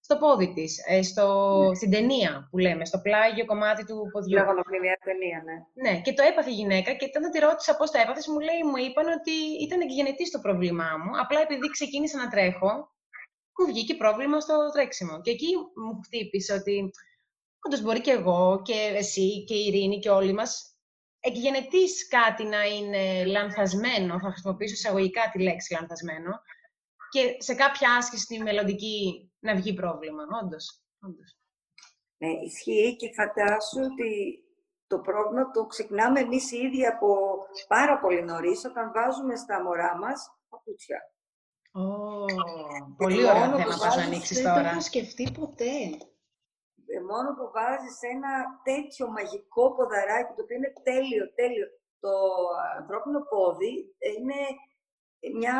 στο 0.04 0.16
πόδι 0.16 0.52
της, 0.52 0.72
ε, 0.86 1.02
στο, 1.02 1.26
ναι. 1.68 1.74
στην 1.74 1.90
ταινία 1.90 2.48
που 2.50 2.58
λέμε, 2.58 2.84
στο 2.84 2.98
πλάγιο 2.98 3.44
κομμάτι 3.44 3.84
του 3.84 3.96
ποδιού. 4.12 4.38
μια 4.80 4.98
ταινία, 5.04 5.38
ναι. 5.46 5.56
Ναι, 5.84 6.00
και 6.00 6.12
το 6.12 6.22
έπαθε 6.30 6.50
η 6.50 6.54
γυναίκα 6.54 6.92
και 6.92 7.06
όταν 7.10 7.30
τη 7.30 7.38
ρώτησα 7.38 7.76
πώς 7.76 7.90
το 7.90 7.98
έπαθες, 8.04 8.26
μου 8.26 8.40
λέει, 8.48 8.60
μου 8.70 8.78
είπαν 8.86 9.06
ότι 9.18 9.36
ήταν 9.64 9.78
και 9.88 9.94
γενετή 9.94 10.30
το 10.30 10.40
πρόβλημά 10.46 10.90
μου. 11.02 11.10
Απλά 11.22 11.40
επειδή 11.40 11.66
ξεκίνησα 11.76 12.16
να 12.18 12.28
τρέχω, 12.28 12.72
μου 13.56 13.66
βγήκε 13.66 13.94
πρόβλημα 13.94 14.40
στο 14.40 14.56
τρέξιμο. 14.74 15.20
Και 15.20 15.30
εκεί 15.30 15.50
μου 15.82 16.00
χτύπησε 16.04 16.52
ότι 16.52 16.90
όντως 17.66 17.80
μπορεί 17.82 18.00
και 18.00 18.10
εγώ 18.10 18.62
και 18.64 18.78
εσύ 18.94 19.44
και 19.44 19.54
η 19.54 19.64
Ειρήνη 19.66 19.98
και 19.98 20.10
όλοι 20.10 20.32
μας 20.32 20.71
εκγενετή 21.24 21.84
κάτι 22.08 22.44
να 22.44 22.62
είναι 22.64 23.24
λανθασμένο, 23.24 24.18
θα 24.18 24.30
χρησιμοποιήσω 24.30 24.74
εισαγωγικά 24.74 25.30
τη 25.32 25.42
λέξη 25.42 25.72
λανθασμένο, 25.72 26.40
και 27.10 27.36
σε 27.38 27.54
κάποια 27.54 27.96
άσκηση 27.96 28.22
στη 28.22 28.42
μελλοντική 28.42 29.30
να 29.38 29.54
βγει 29.54 29.74
πρόβλημα, 29.74 30.22
όντως. 30.42 30.82
όντως. 31.06 31.36
Ναι, 32.16 32.28
ισχύει 32.28 32.96
και 32.96 33.12
φαντάσου 33.14 33.80
ότι 33.92 34.42
το 34.86 34.98
πρόβλημα 34.98 35.50
το 35.50 35.66
ξεκινάμε 35.66 36.20
εμείς 36.20 36.52
οι 36.52 36.56
ίδιοι 36.56 36.86
από 36.86 37.36
πάρα 37.68 37.98
πολύ 37.98 38.22
νωρίς 38.22 38.64
όταν 38.64 38.92
βάζουμε 38.92 39.36
στα 39.36 39.62
μωρά 39.62 39.98
μας 39.98 40.38
παπούτσια. 40.48 41.00
Oh, 41.78 42.96
πολύ 42.96 43.24
ωραίο 43.24 43.42
θέμα 43.42 43.64
που 43.64 43.70
θα 43.70 44.02
ανοίξεις 44.02 44.42
τώρα. 44.42 44.54
Δεν 44.54 44.62
το 44.62 44.68
έχω 44.68 44.80
σκεφτεί 44.80 45.30
ποτέ. 45.32 45.74
Ε, 47.02 47.04
μόνο 47.12 47.28
που 47.36 47.46
βάζεις 47.56 47.96
ένα 48.14 48.32
τέτοιο 48.68 49.04
μαγικό 49.16 49.64
ποδαράκι, 49.74 50.32
το 50.34 50.42
οποίο 50.42 50.56
είναι 50.56 50.72
τέλειο, 50.88 51.24
τέλειο. 51.40 51.66
Το 52.04 52.12
ανθρώπινο 52.78 53.20
πόδι 53.32 53.74
είναι 54.16 54.40
μια 55.40 55.58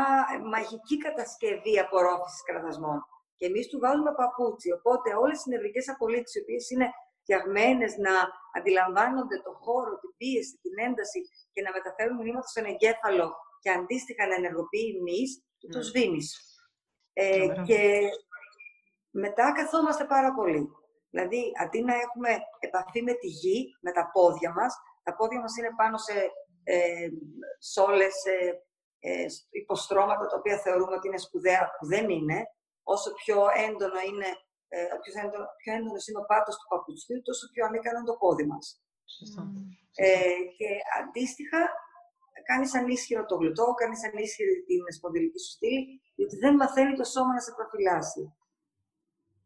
μαγική 0.54 0.96
κατασκευή 1.06 1.74
απορρόφησης 1.84 2.42
κραδασμών. 2.48 2.98
Και 3.36 3.46
εμείς 3.46 3.68
του 3.68 3.78
βάζουμε 3.78 4.12
παπούτσι. 4.20 4.68
Οπότε 4.78 5.08
όλες 5.14 5.38
οι 5.44 5.50
νευρικές 5.50 5.88
απολύτσει, 5.88 6.38
οι 6.38 6.42
οποίες 6.42 6.70
είναι 6.70 6.88
φτιαγμένες 7.22 7.92
να 7.96 8.14
αντιλαμβάνονται 8.56 9.38
το 9.46 9.52
χώρο, 9.64 9.92
την 10.02 10.12
πίεση, 10.16 10.58
την 10.62 10.74
ένταση 10.86 11.20
και 11.52 11.62
να 11.62 11.70
μεταφέρουν 11.76 12.16
μηνύματα 12.16 12.48
στον 12.52 12.64
εγκέφαλο 12.64 13.26
και 13.62 13.70
αντίστοιχα 13.70 14.26
να 14.26 14.34
ενεργοποιεί 14.34 14.94
η 14.96 15.00
μυς, 15.02 15.30
το 15.74 15.78
ναι. 15.78 15.84
σβήνει. 15.84 16.22
Ε, 17.12 17.46
και 17.66 17.80
μετά 19.10 19.52
καθόμαστε 19.52 20.04
πάρα 20.04 20.34
πολύ. 20.34 20.70
Δηλαδή, 21.12 21.42
αντί 21.62 21.80
να 21.82 21.94
έχουμε 22.04 22.30
επαφή 22.66 23.00
με 23.02 23.14
τη 23.20 23.28
γη, 23.40 23.58
με 23.80 23.92
τα 23.92 24.10
πόδια 24.14 24.50
μας, 24.58 24.72
τα 25.02 25.12
πόδια 25.16 25.40
μας 25.40 25.56
είναι 25.56 25.72
πάνω 25.80 25.96
σε 26.06 26.16
ε, 26.64 27.08
σόλες, 27.74 28.16
ε, 29.00 29.26
υποστρώματα 29.62 30.24
τα 30.26 30.36
οποία 30.36 30.56
θεωρούμε 30.64 30.94
ότι 30.96 31.06
είναι 31.08 31.24
σπουδαία, 31.26 31.62
που 31.76 31.86
δεν 31.86 32.06
είναι. 32.10 32.38
Όσο 32.94 33.08
πιο 33.20 33.36
έντονο 33.66 34.00
είναι, 34.10 34.30
ε, 34.74 34.86
πιο, 35.02 35.12
έντονο, 35.24 35.46
πιο 35.60 35.70
έντονος 35.78 36.06
είναι 36.06 36.22
ο 36.22 36.26
πάτος 36.30 36.54
του 36.58 36.66
παπουτσιού, 36.72 37.22
τόσο 37.28 37.44
πιο 37.52 37.62
ανίκανο 37.66 37.98
είναι 37.98 38.10
το 38.12 38.16
πόδι 38.22 38.46
μας. 38.52 38.66
Ε, 39.94 40.36
και 40.58 40.68
αντίστοιχα, 41.00 41.60
κάνεις 42.48 42.74
ανίσχυρο 42.80 43.24
το 43.26 43.36
γλουτό, 43.40 43.66
κάνεις 43.80 44.00
ανίσχυρη 44.08 44.54
την 44.68 44.82
σπονδυλική 44.96 45.38
σου 45.44 45.52
στήλη, 45.56 46.00
γιατί 46.14 46.36
δεν 46.44 46.54
μαθαίνει 46.60 46.94
το 47.00 47.04
σώμα 47.04 47.32
να 47.36 47.40
σε 47.40 47.52
προφυλάσει. 47.56 48.22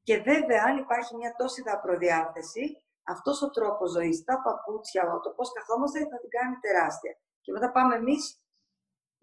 Και 0.07 0.17
βέβαια, 0.31 0.61
αν 0.69 0.75
υπάρχει 0.85 1.13
μια 1.21 1.33
τόση 1.41 1.61
προδιάθεση, 1.85 2.65
αυτός 3.15 3.37
ο 3.47 3.49
τρόπος 3.57 3.89
ζωής, 3.97 4.17
τα 4.29 4.37
παπούτσια, 4.45 5.03
το 5.25 5.31
πώ 5.37 5.45
καθόμαστε, 5.57 5.99
θα 6.13 6.19
την 6.23 6.31
κάνει 6.37 6.55
τεράστια. 6.65 7.13
Και 7.45 7.51
μετά 7.57 7.69
πάμε 7.77 7.95
εμείς 8.01 8.23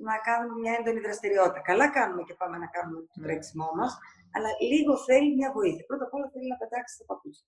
να 0.07 0.15
κάνουμε 0.27 0.53
μια 0.61 0.73
έντονη 0.79 0.99
δραστηριότητα. 1.05 1.59
Καλά 1.69 1.87
κάνουμε 1.97 2.21
και 2.27 2.35
πάμε 2.41 2.55
να 2.63 2.67
κάνουμε 2.75 2.99
το 2.99 3.15
ναι. 3.15 3.25
τρέξιμό 3.25 3.69
μας, 3.79 3.91
αλλά 4.35 4.49
λίγο 4.71 4.93
θέλει 5.07 5.29
μια 5.39 5.49
βοήθεια. 5.57 5.83
Πρώτα 5.89 6.03
απ' 6.07 6.13
όλα 6.17 6.27
θέλει 6.33 6.47
να 6.53 6.57
πετάξει 6.61 6.93
τα 6.99 7.05
παπούτσια. 7.09 7.47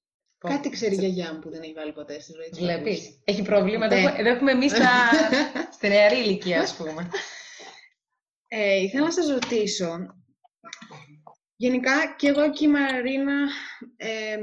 Κάτι 0.53 0.67
ξέρει 0.75 0.93
η 0.97 1.01
γιαγιά 1.03 1.27
μου 1.33 1.39
που 1.43 1.49
δεν 1.53 1.61
έχει 1.65 1.75
βάλει 1.79 1.93
ποτέ 1.99 2.15
στη 2.23 2.31
ζωή 2.37 2.49
της. 2.49 2.59
Βλέπεις. 2.65 2.99
Έχει 3.31 3.43
προβλήματα. 3.51 3.95
Ναι. 3.95 4.13
Εδώ 4.19 4.29
έχουμε 4.35 4.51
εμείς 4.57 4.71
τα. 4.79 4.91
στη 5.75 5.87
νεαρή 5.93 6.19
ηλικία, 6.25 6.59
ας 6.67 6.75
πούμε. 6.77 7.01
Ε, 8.47 8.75
ήθελα 8.85 9.03
να 9.09 9.15
σας 9.17 9.27
ρωτήσω. 9.37 9.89
Γενικά 11.55 12.15
και 12.17 12.27
εγώ 12.27 12.51
και 12.51 12.65
η 12.65 12.67
Μαρίνα 12.67 13.47
ε, 13.97 14.37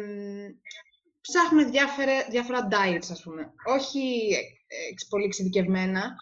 ψάχνουμε 1.21 1.65
διάφορα, 1.65 2.25
διάφορα 2.31 2.69
diets, 2.71 3.09
ας 3.11 3.23
πούμε. 3.23 3.53
Όχι 3.65 4.31
ε, 4.67 4.95
πολύ 5.09 5.25
εξειδικευμένα, 5.25 6.15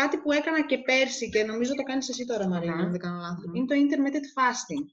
Κάτι 0.00 0.16
που 0.18 0.32
έκανα 0.32 0.66
και 0.66 0.78
πέρσι 0.78 1.28
και 1.30 1.44
νομίζω 1.44 1.74
το 1.74 1.82
κάνεις 1.82 2.08
εσύ 2.08 2.24
τώρα, 2.24 2.48
Μαρίνα, 2.48 2.74
αν 2.74 2.90
δεν 2.90 3.00
κάνω 3.00 3.20
λάθος, 3.20 3.44
είναι 3.54 3.66
το 3.66 3.74
intermittent 3.82 4.28
fasting. 4.36 4.84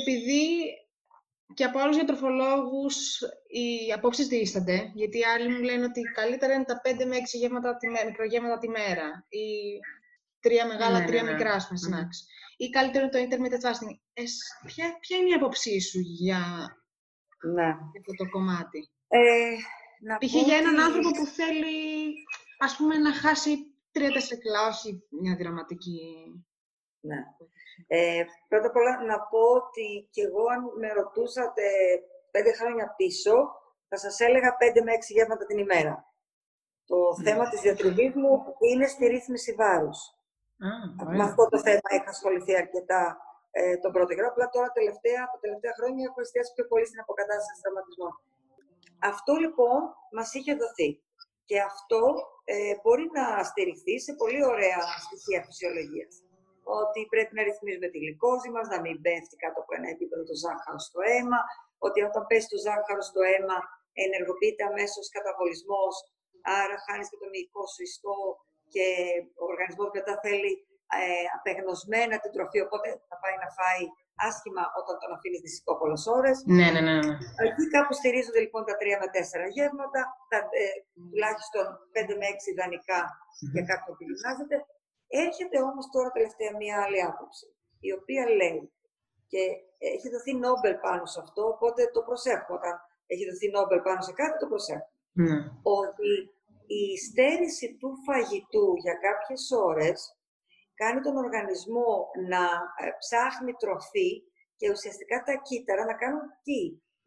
Επειδή 0.00 0.42
και 1.54 1.64
από 1.64 1.78
άλλους 1.78 1.96
διατροφολόγους 1.96 3.20
οι 3.46 3.92
απόψεις 3.92 4.26
δίστανται, 4.26 4.90
γιατί 4.94 5.24
άλλοι 5.24 5.48
μου 5.48 5.62
λένε 5.62 5.84
ότι 5.84 6.00
καλύτερα 6.00 6.54
είναι 6.54 6.64
τα 6.64 6.80
5 6.84 7.04
με 7.06 7.16
6 7.16 7.20
γεύματα 7.32 7.76
τη 7.76 7.88
μέρα, 7.88 8.06
μικρογεύματα 8.06 8.58
τη 8.58 8.68
μέρα 8.68 9.26
ή 9.28 9.46
τρία 10.40 10.66
μεγάλα, 10.66 10.98
ναι, 10.98 11.06
τρία 11.06 11.22
ναι, 11.22 11.28
ναι. 11.30 11.36
μικρά, 11.36 11.52
ας 11.52 11.66
πούμε, 11.66 12.08
Ή 12.64 12.70
καλύτερα 12.70 13.04
είναι 13.04 13.12
το 13.14 13.18
intermittent 13.24 13.64
fasting. 13.66 13.94
ποια, 14.66 14.98
ποια 15.00 15.16
είναι 15.16 15.28
η 15.28 15.32
άποψή 15.32 15.80
σου 15.80 15.98
για 16.00 16.40
ναι. 17.54 17.68
αυτό 17.98 18.12
το 18.16 18.30
κομμάτι; 18.30 18.90
Ε, 19.08 19.54
Π.χ. 20.18 20.34
για 20.44 20.56
έναν 20.56 20.80
άνθρωπο 20.80 21.10
που 21.10 21.26
θέλει, 21.26 21.76
ας 22.58 22.76
πούμε, 22.76 22.94
να 22.96 23.12
χάσει 23.14 23.52
τρία-τέσσερα 23.92 24.40
κιλά, 24.40 24.66
όχι 24.66 25.02
μια 25.20 25.36
δραματική... 25.36 26.00
Ναι. 27.00 27.20
Ε, 27.86 28.24
πρώτα 28.48 28.66
απ' 28.66 28.76
όλα 28.76 29.04
να 29.04 29.20
πω 29.20 29.38
ότι 29.38 30.08
κι 30.10 30.20
εγώ 30.20 30.44
αν 30.54 30.60
με 30.80 30.92
ρωτούσατε 30.92 31.62
πέντε 32.30 32.52
χρόνια 32.52 32.94
πίσω, 32.96 33.34
θα 33.88 33.96
σας 33.96 34.20
έλεγα 34.20 34.56
πέντε 34.56 34.82
με 34.82 34.92
έξι 34.92 35.12
γεύματα 35.12 35.46
την 35.46 35.58
ημέρα. 35.58 36.14
Το 36.86 36.96
ναι. 36.96 37.30
θέμα 37.30 37.48
της 37.48 37.60
διατριβής 37.60 38.14
μου 38.14 38.44
είναι 38.72 38.86
στη 38.86 39.06
ρύθμιση 39.06 39.52
βάρους. 39.52 39.98
Με 41.18 41.24
αυτό 41.28 41.42
το 41.52 41.58
θέμα 41.66 41.88
είχα 41.96 42.10
ασχοληθεί 42.16 42.52
αρκετά 42.62 43.02
ε, 43.58 43.76
τον 43.82 43.90
πρώτο 43.94 44.10
καιρό. 44.14 44.28
Απλά 44.32 44.46
τώρα 44.54 44.68
τελευταία, 44.78 45.20
τα 45.32 45.38
τελευταία 45.44 45.74
χρόνια 45.78 46.02
έχω 46.08 46.20
εστιάσει 46.24 46.50
πιο 46.56 46.64
πολύ 46.70 46.86
στην 46.90 47.00
αποκατάσταση 47.04 47.60
τραυματισμών. 47.62 48.12
Αυτό 49.12 49.32
λοιπόν 49.44 49.80
μας 50.16 50.28
είχε 50.36 50.52
δοθεί. 50.62 50.90
Και 51.48 51.58
αυτό 51.70 52.02
ε, 52.54 52.74
μπορεί 52.82 53.06
να 53.18 53.24
στηριχθεί 53.50 53.94
σε 54.06 54.12
πολύ 54.20 54.40
ωραία 54.52 54.80
στοιχεία 55.04 55.40
φυσιολογίας. 55.46 56.12
Ότι 56.80 57.00
πρέπει 57.12 57.32
να 57.38 57.42
ρυθμίζουμε 57.48 57.88
τη 57.92 57.98
γλυκόζη 58.02 58.50
μας, 58.54 58.66
να 58.74 58.78
μην 58.84 58.96
πέφτει 59.04 59.36
κάτω 59.42 59.58
από 59.62 59.72
ένα 59.78 59.88
επίπεδο 59.94 60.22
το 60.30 60.36
ζάχαρο 60.44 60.80
στο 60.88 61.00
αίμα, 61.12 61.40
ότι 61.86 61.98
όταν 62.08 62.22
πέσει 62.28 62.48
το 62.54 62.58
ζάχαρο 62.66 63.02
στο 63.10 63.20
αίμα 63.30 63.58
ενεργοποιείται 64.04 64.62
αμέσως 64.70 65.04
καταβολισμός, 65.16 65.94
άρα 66.60 66.76
χάνεις 66.84 67.08
και 67.10 67.18
το 67.22 67.28
μυϊκό 67.32 67.62
σου 67.72 67.82
ιστό 67.88 68.18
και 68.72 68.86
ο 69.42 69.44
οργανισμός 69.52 69.88
μετά 69.96 70.14
θέλει 70.24 70.52
ε, 71.00 71.26
απεγνωσμένα 71.36 72.14
την 72.22 72.32
τροφή, 72.34 72.58
οπότε 72.66 72.88
θα 73.08 73.16
πάει 73.22 73.36
να 73.44 73.48
φάει 73.58 73.84
άσχημα 74.28 74.64
όταν 74.80 74.94
τον 75.02 75.10
αφήνεις 75.16 75.40
δυσικό 75.44 75.72
πολλές 75.80 76.04
ώρες. 76.18 76.36
Ναι, 76.58 76.68
ναι, 76.74 76.80
ναι, 76.86 76.94
ναι. 77.04 77.12
Εκεί 77.46 77.64
κάπου 77.74 77.92
στηρίζονται 78.00 78.42
λοιπόν 78.44 78.62
τα 78.68 78.74
3 78.80 79.02
με 79.02 79.08
4 79.14 79.54
γεύματα, 79.56 80.00
τα, 80.30 80.38
ε, 80.62 80.64
τουλάχιστον 81.10 81.64
5 81.94 82.12
με 82.20 82.26
6 82.34 82.52
ιδανικά 82.52 83.00
mm-hmm. 83.08 83.52
για 83.54 83.64
κάποιον 83.70 83.92
που 83.96 84.04
γυμνάζεται. 84.08 84.56
Έρχεται 85.26 85.56
όμως 85.68 85.84
τώρα 85.94 86.10
τελευταία 86.16 86.52
μία 86.60 86.76
άλλη 86.84 87.00
άποψη, 87.10 87.46
η 87.88 87.90
οποία 87.98 88.24
λέει 88.40 88.60
και 89.30 89.42
έχει 89.94 90.08
δοθεί 90.14 90.32
Νόμπελ 90.44 90.76
πάνω 90.86 91.04
σε 91.12 91.18
αυτό, 91.24 91.42
οπότε 91.54 91.80
το 91.94 92.00
προσέχω. 92.08 92.52
Όταν 92.58 92.74
έχει 93.12 93.24
δοθεί 93.30 93.46
Νόμπελ 93.56 93.80
πάνω 93.88 94.00
σε 94.08 94.12
κάτι, 94.20 94.36
το 94.42 94.46
προσέχω. 94.52 94.88
Mm. 95.20 95.40
Ότι 95.80 96.10
η 96.66 96.84
στέρηση 97.06 97.76
του 97.80 97.90
φαγητού 98.06 98.66
για 98.84 98.94
κάποιες 99.06 99.42
ώρες 99.70 99.98
κάνει 100.80 101.00
τον 101.00 101.16
οργανισμό 101.24 101.90
να 102.32 102.44
ε, 102.82 102.84
ψάχνει 103.02 103.52
τροφή 103.62 104.10
και 104.58 104.70
ουσιαστικά 104.74 105.16
τα 105.26 105.34
κύτταρα 105.46 105.84
να 105.90 105.94
κάνουν 106.02 106.24
τι, 106.46 106.60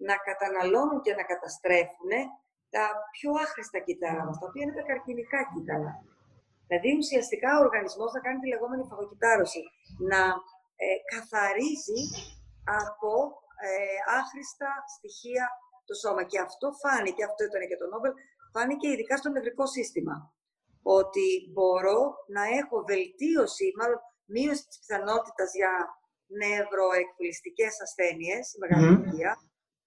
να 0.08 0.16
καταναλώνουν 0.28 1.02
και 1.06 1.14
να 1.20 1.24
καταστρέφουν 1.32 2.12
τα 2.76 2.86
πιο 3.16 3.32
άχρηστα 3.44 3.80
κύτταρα 3.88 4.22
μας, 4.26 4.38
τα 4.40 4.46
οποία 4.48 4.64
είναι 4.64 4.78
τα 4.80 4.86
καρκινικά 4.90 5.40
κύτταρα. 5.52 5.92
Δηλαδή 6.68 6.90
ουσιαστικά 7.02 7.50
ο 7.58 7.64
οργανισμός 7.68 8.10
θα 8.16 8.22
κάνει 8.26 8.40
τη 8.42 8.48
λεγόμενη 8.54 8.84
φαγοκυτάρωση, 8.90 9.64
να 10.12 10.22
ε, 10.84 10.88
καθαρίζει 11.14 12.02
από 12.82 13.12
ε, 13.68 13.98
άχρηστα 14.20 14.70
στοιχεία 14.96 15.46
το 15.88 15.94
σώμα. 16.02 16.24
Και 16.32 16.40
αυτό 16.48 16.68
φάνηκε, 16.82 17.22
αυτό 17.30 17.42
ήταν 17.50 17.62
και 17.70 17.80
το 17.82 17.88
Νόμπελ, 17.92 18.14
φάνηκε 18.54 18.88
ειδικά 18.90 19.18
στο 19.18 19.30
νευρικό 19.30 19.66
σύστημα 19.68 20.16
ότι 20.82 21.28
μπορώ 21.54 22.00
να 22.36 22.44
έχω 22.60 22.84
βελτίωση, 22.92 23.66
μάλλον 23.80 24.00
μείωση 24.26 24.64
της 24.68 24.80
πιθανότητας 24.80 25.50
για 25.60 25.74
νευροεκφυλιστικές 26.42 27.74
ασθένειες, 27.86 28.44
μεγάλη 28.62 28.88
ηλικία, 28.94 29.32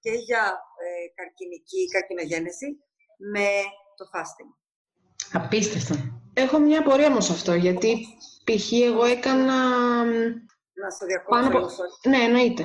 και 0.05 0.11
για 0.11 0.45
ε, 0.85 1.07
καρκινική 1.15 1.83
καρκινογένεση 1.95 2.69
με 3.33 3.49
το 3.99 4.05
fasting. 4.13 4.51
Απίστευτο. 5.33 5.95
Έχω 6.35 6.59
μια 6.59 6.79
απορία 6.81 7.07
όμως 7.07 7.31
αυτό, 7.31 7.55
γιατί 7.55 8.07
π.χ. 8.45 8.73
εγώ 8.73 9.05
έκανα... 9.05 9.59
Να 10.81 10.91
στο 10.91 11.07
διακόψω 11.07 11.47
από... 11.47 12.09
Ναι, 12.09 12.21
εννοείται. 12.29 12.63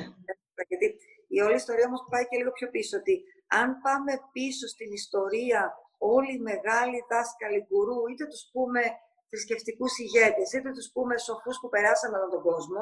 Γιατί 0.67 0.95
η 1.27 1.39
όλη 1.41 1.55
ιστορία 1.55 1.85
όμως 1.87 2.01
πάει 2.09 2.27
και 2.27 2.37
λίγο 2.37 2.51
πιο 2.51 2.69
πίσω, 2.69 2.97
ότι 2.97 3.23
αν 3.47 3.81
πάμε 3.81 4.11
πίσω 4.31 4.67
στην 4.67 4.91
ιστορία 4.91 5.73
όλοι 6.13 6.31
οι 6.35 6.45
μεγάλοι 6.51 6.97
δάσκαλοι 7.12 7.59
γκουρού, 7.67 8.00
είτε 8.09 8.24
τους 8.31 8.43
πούμε 8.53 8.81
θρησκευτικούς 9.29 9.93
ηγέτες, 10.03 10.47
είτε 10.55 10.69
τους 10.77 10.88
πούμε 10.93 11.15
σοφούς 11.27 11.55
που 11.62 11.69
περάσαν 11.74 12.12
από 12.17 12.27
τον 12.33 12.41
κόσμο, 12.50 12.81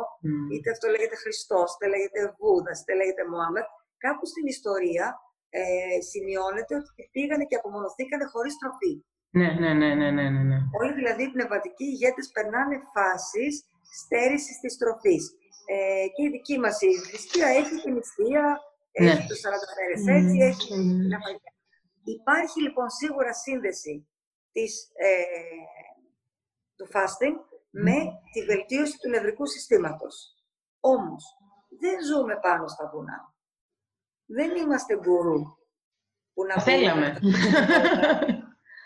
είτε 0.54 0.68
αυτό 0.76 0.86
λέγεται 0.94 1.18
Χριστός, 1.24 1.68
είτε 1.74 1.88
λέγεται 1.94 2.22
Βούδας, 2.38 2.78
είτε 2.82 2.94
λέγεται 3.00 3.24
Μωάμετ, 3.32 3.68
κάπου 4.04 4.26
στην 4.32 4.46
ιστορία 4.56 5.06
ε, 5.60 5.64
σημειώνεται 6.10 6.74
ότι 6.80 6.90
πήγανε 7.14 7.46
και 7.50 7.58
απομονωθήκανε 7.60 8.26
χωρίς 8.34 8.54
τροφή. 8.62 8.94
Ναι, 9.40 9.50
ναι, 9.62 9.72
ναι, 9.82 9.90
ναι, 10.00 10.10
ναι, 10.18 10.26
ναι. 10.34 10.44
ναι. 10.50 10.60
Όλοι 10.80 10.94
δηλαδή 11.00 11.24
οι 11.26 11.34
πνευματικοί 11.36 11.86
ηγέτες 11.94 12.28
περνάνε 12.36 12.76
φάσεις 12.94 13.54
στέρησης 14.02 14.58
της 14.64 14.74
τροφής. 14.82 15.24
Ε, 15.74 16.06
και 16.14 16.22
η 16.28 16.30
δική 16.36 16.56
μας 16.64 16.76
η 16.88 16.90
θρησκεία 17.06 17.48
έχει 17.60 17.76
την 17.84 17.94
νηστεία, 17.98 18.44
ναι. 19.02 19.12
έχει 19.12 19.26
τους 19.30 19.42
40 19.46 19.70
μέρες 19.78 20.02
έτσι, 20.18 20.38
έχει 20.50 20.66
την 20.74 21.14
Υπάρχει 22.04 22.62
λοιπόν 22.62 22.90
σίγουρα 22.90 23.34
σύνδεση 23.34 24.10
της, 24.52 24.92
ε, 24.94 25.24
του 26.76 26.88
fasting 26.94 27.36
με 27.70 27.98
τη 28.34 28.46
βελτίωση 28.46 28.98
του 28.98 29.10
νευρικού 29.10 29.46
συστήματος. 29.46 30.16
Όμως, 30.80 31.24
δεν 31.80 31.98
ζούμε 32.10 32.40
πάνω 32.40 32.68
στα 32.68 32.90
βουνά. 32.92 33.36
Δεν 34.26 34.56
είμαστε 34.56 34.98
γκουρού. 34.98 35.42
Που 36.34 36.44
να 36.46 36.58
θέλαμε. 36.68 37.08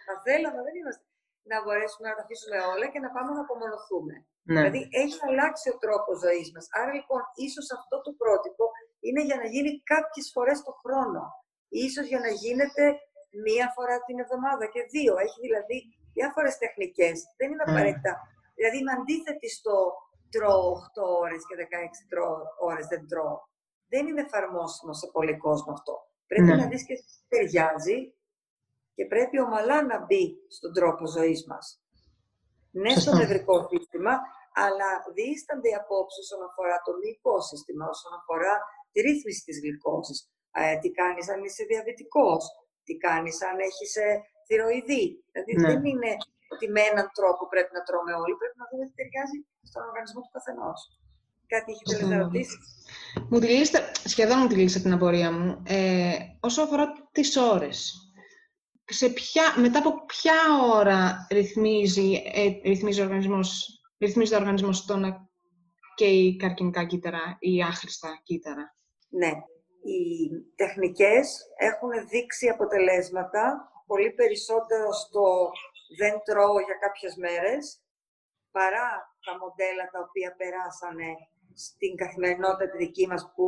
Θα 0.08 0.16
θέλαμε, 0.26 0.60
δεν 0.68 0.76
είμαστε. 0.80 1.04
Να 1.52 1.58
μπορέσουμε 1.64 2.06
να 2.10 2.16
τα 2.16 2.24
αφήσουμε 2.26 2.58
όλα 2.74 2.88
και 2.92 3.00
να 3.06 3.10
πάμε 3.16 3.32
να 3.38 3.42
απομονωθούμε. 3.46 4.16
Ναι. 4.50 4.60
Δηλαδή, 4.60 4.82
έχει 5.04 5.20
αλλάξει 5.30 5.66
ο 5.74 5.76
τρόπος 5.84 6.16
ζωής 6.26 6.48
μας. 6.54 6.66
Άρα, 6.80 6.92
λοιπόν, 7.00 7.22
ίσως 7.46 7.68
αυτό 7.78 7.96
το 8.06 8.12
πρότυπο 8.22 8.64
είναι 9.06 9.22
για 9.30 9.38
να 9.42 9.48
γίνει 9.54 9.72
κάποιες 9.94 10.28
φορές 10.36 10.58
το 10.68 10.74
χρόνο. 10.82 11.22
Ίσως 11.86 12.06
για 12.12 12.20
να 12.26 12.30
γίνεται 12.44 12.84
μία 13.46 13.68
φορά 13.76 13.96
την 14.08 14.18
εβδομάδα 14.24 14.66
και 14.74 14.82
δύο. 14.94 15.14
Έχει 15.26 15.40
δηλαδή 15.46 15.78
διάφορες 16.18 16.56
τεχνικές. 16.64 17.16
Δεν 17.40 17.48
είναι 17.52 17.64
ναι. 17.66 17.72
απαραίτητα. 17.72 18.14
Δηλαδή 18.58 18.78
είμαι 18.78 18.96
αντίθετη 19.00 19.50
στο 19.58 19.76
τρώω 20.34 20.68
8 20.74 21.24
ώρες 21.24 21.42
και 21.48 21.56
16 21.62 21.66
ώρες 22.70 22.86
δεν 22.92 23.02
τρώω. 23.12 23.38
Δεν 23.92 24.04
είναι 24.08 24.22
εφαρμόσιμο 24.28 24.94
σε 25.02 25.08
πολύ 25.16 25.36
κόσμο 25.46 25.72
αυτό. 25.78 25.94
Πρέπει 26.30 26.50
ναι. 26.52 26.56
να 26.62 26.66
δεις 26.68 26.84
και 26.88 26.96
τι 26.96 27.14
ταιριάζει 27.32 28.00
και 28.96 29.06
πρέπει 29.06 29.36
ομαλά 29.46 29.78
να 29.92 29.98
μπει 30.06 30.24
στον 30.56 30.72
τρόπο 30.78 31.04
ζωής 31.18 31.42
μας. 31.50 31.66
Ναι, 32.82 32.94
στο 33.04 33.12
νευρικό 33.16 33.56
σύστημα, 33.72 34.14
αλλά 34.64 34.90
δίστανται 35.18 35.70
οι 35.70 35.78
απόψεις 35.82 36.24
όσον 36.26 36.42
αφορά 36.50 36.78
το 36.86 36.92
μυϊκό 37.00 37.36
σύστημα, 37.50 37.86
όσον 37.94 38.14
αφορά 38.20 38.54
τη 38.92 39.00
ρύθμιση 39.08 39.42
της 39.48 39.58
γλυκόζης. 39.64 40.20
Ε, 40.60 40.78
τι 40.82 40.90
κάνεις 41.00 41.26
αν 41.34 41.44
είσαι 41.44 41.64
διαβητικός, 41.72 42.44
τι 42.88 42.94
κάνεις 43.06 43.38
αν 43.50 43.58
έχεις 43.70 43.92
ε, 44.06 44.10
θηροειδή. 44.48 45.06
Δηλαδή 45.32 45.54
ναι. 45.56 45.68
δεν 45.70 45.82
είναι 45.92 46.12
ότι 46.54 46.66
με 46.76 46.82
έναν 46.92 47.06
τρόπο 47.18 47.42
πρέπει 47.54 47.72
να 47.78 47.82
τρώμε 47.88 48.14
όλοι, 48.22 48.34
πρέπει 48.42 48.58
να 48.62 48.68
δούμε 48.70 48.84
τι 48.88 48.94
ταιριάζει 48.98 49.40
στον 49.70 49.82
οργανισμό 49.90 50.20
του 50.24 50.34
καθενός. 50.36 50.80
Κάτι 51.54 51.70
έχετε 51.72 52.06
να 52.12 52.18
ρωτήσει. 52.24 52.58
Μου 53.30 53.40
τη 53.40 53.48
σχεδόν 54.14 54.38
μου 54.40 54.48
τη 54.48 54.56
λύσατε 54.56 54.84
την 54.84 54.94
απορία 54.94 55.32
μου. 55.32 55.50
Ε, 55.68 56.16
όσο 56.40 56.62
αφορά 56.62 56.86
τις 57.12 57.36
ώρες. 57.54 57.80
σε 58.86 59.10
ποια, 59.10 59.44
μετά 59.58 59.80
από 59.80 60.06
ποια 60.06 60.40
ώρα 60.74 61.28
ρυθμίζει, 61.32 62.10
ε, 62.34 62.70
ρυθμίζει, 62.70 63.02
ο 63.02 63.04
οργανισμός, 63.04 63.50
ρυθμίζει 64.00 64.34
ο 64.34 64.38
οργανισμός 64.38 64.86
το 64.86 64.98
να 64.98 65.30
καίει 65.96 66.36
καρκινικά 66.36 66.86
κύτταρα 66.86 67.38
ή 67.40 67.64
άχρηστα 67.64 68.22
κύτταρα; 68.24 68.76
Ναι. 69.10 69.32
Οι 69.92 70.04
τεχνικές 70.56 71.26
έχουν 71.70 71.92
δείξει 72.12 72.48
αποτελέσματα 72.50 73.44
πολύ 73.90 74.12
περισσότερο 74.20 74.88
στο 75.04 75.26
δεν 76.00 76.14
τρώω 76.28 76.60
για 76.68 76.78
κάποιες 76.84 77.14
μέρες, 77.16 77.64
παρά 78.52 78.88
τα 79.26 79.34
μοντέλα 79.42 79.86
τα 79.94 80.00
οποία 80.08 80.30
περάσανε 80.42 81.10
στην 81.66 81.92
καθημερινότητα 82.02 82.66
τη 82.70 82.78
δική 82.86 83.06
μας, 83.08 83.22
που 83.34 83.46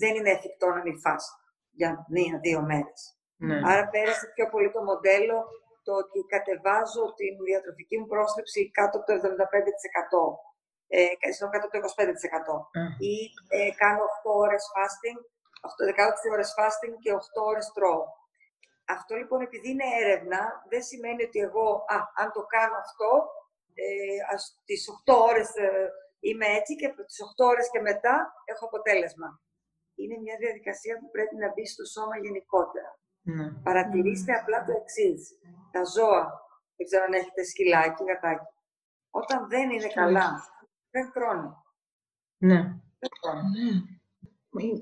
δεν 0.00 0.12
είναι 0.14 0.34
εφικτό 0.36 0.66
να 0.76 0.82
μην 0.82 0.96
φας 1.04 1.24
για 1.78 1.90
μία-δύο 2.14 2.60
μέρες. 2.70 3.00
Ναι. 3.36 3.58
Άρα 3.70 3.84
πέρασε 3.94 4.26
πιο 4.34 4.46
πολύ 4.52 4.70
το 4.72 4.82
μοντέλο 4.90 5.36
το 5.86 5.92
ότι 6.02 6.18
κατεβάζω 6.34 7.02
την 7.20 7.34
διατροφική 7.48 7.96
μου 7.98 8.08
πρόσληψη 8.12 8.60
κάτω 8.78 8.94
από 8.98 9.06
το 9.06 9.12
75%, 9.14 10.22
ε, 10.88 11.06
κάτω 11.22 11.66
από 11.66 11.68
το 11.72 11.78
25%. 11.78 12.56
Ή 13.12 13.16
ε, 13.56 13.70
κάνω 13.82 14.02
8 14.04 14.30
ώρες 14.44 14.62
fasting, 14.74 15.18
16 15.74 16.32
ώρες 16.32 16.54
fasting 16.58 16.94
και 17.02 17.12
8 17.12 17.16
ώρες 17.50 17.66
τρώω. 17.74 18.04
Αυτό 18.84 19.14
λοιπόν 19.16 19.40
επειδή 19.40 19.68
είναι 19.70 19.88
έρευνα, 20.02 20.40
δεν 20.68 20.82
σημαίνει 20.82 21.22
ότι 21.24 21.38
εγώ, 21.38 21.68
α, 21.94 21.96
αν 22.22 22.32
το 22.32 22.42
κάνω 22.54 22.76
αυτό, 22.86 23.10
ε, 23.74 24.34
ας, 24.34 24.60
τις 24.64 24.88
8 25.06 25.14
ώρες 25.30 25.48
ε, 25.54 25.90
είμαι 26.20 26.46
έτσι 26.46 26.76
και 26.76 26.86
από 26.86 27.04
τις 27.04 27.18
8 27.22 27.44
ώρες 27.52 27.70
και 27.70 27.80
μετά 27.80 28.32
έχω 28.44 28.64
αποτέλεσμα. 28.66 29.40
Είναι 29.94 30.16
μια 30.18 30.36
διαδικασία 30.38 30.98
που 30.98 31.10
πρέπει 31.10 31.36
να 31.36 31.48
μπει 31.52 31.66
στο 31.66 31.84
σώμα 31.84 32.16
γενικότερα. 32.18 32.98
Ναι. 33.22 33.46
Παρατηρήστε 33.66 34.32
απλά 34.32 34.64
το 34.64 34.72
εξής. 34.80 35.20
Τα 35.72 35.84
ζώα, 35.84 36.24
δεν 36.76 36.86
ξέρω 36.86 37.04
αν 37.04 37.12
έχετε 37.12 37.42
σκυλάκι, 37.44 38.04
γατάκι. 38.04 38.50
Όταν 39.10 39.48
δεν 39.48 39.70
είναι 39.70 39.88
καλά, 39.88 40.28
δεν 40.90 41.12
τρώνε. 41.12 41.50
Ναι. 42.36 42.60
Δεν 42.98 43.10
τρώνε. 43.20 43.42
Ναι. 43.48 43.95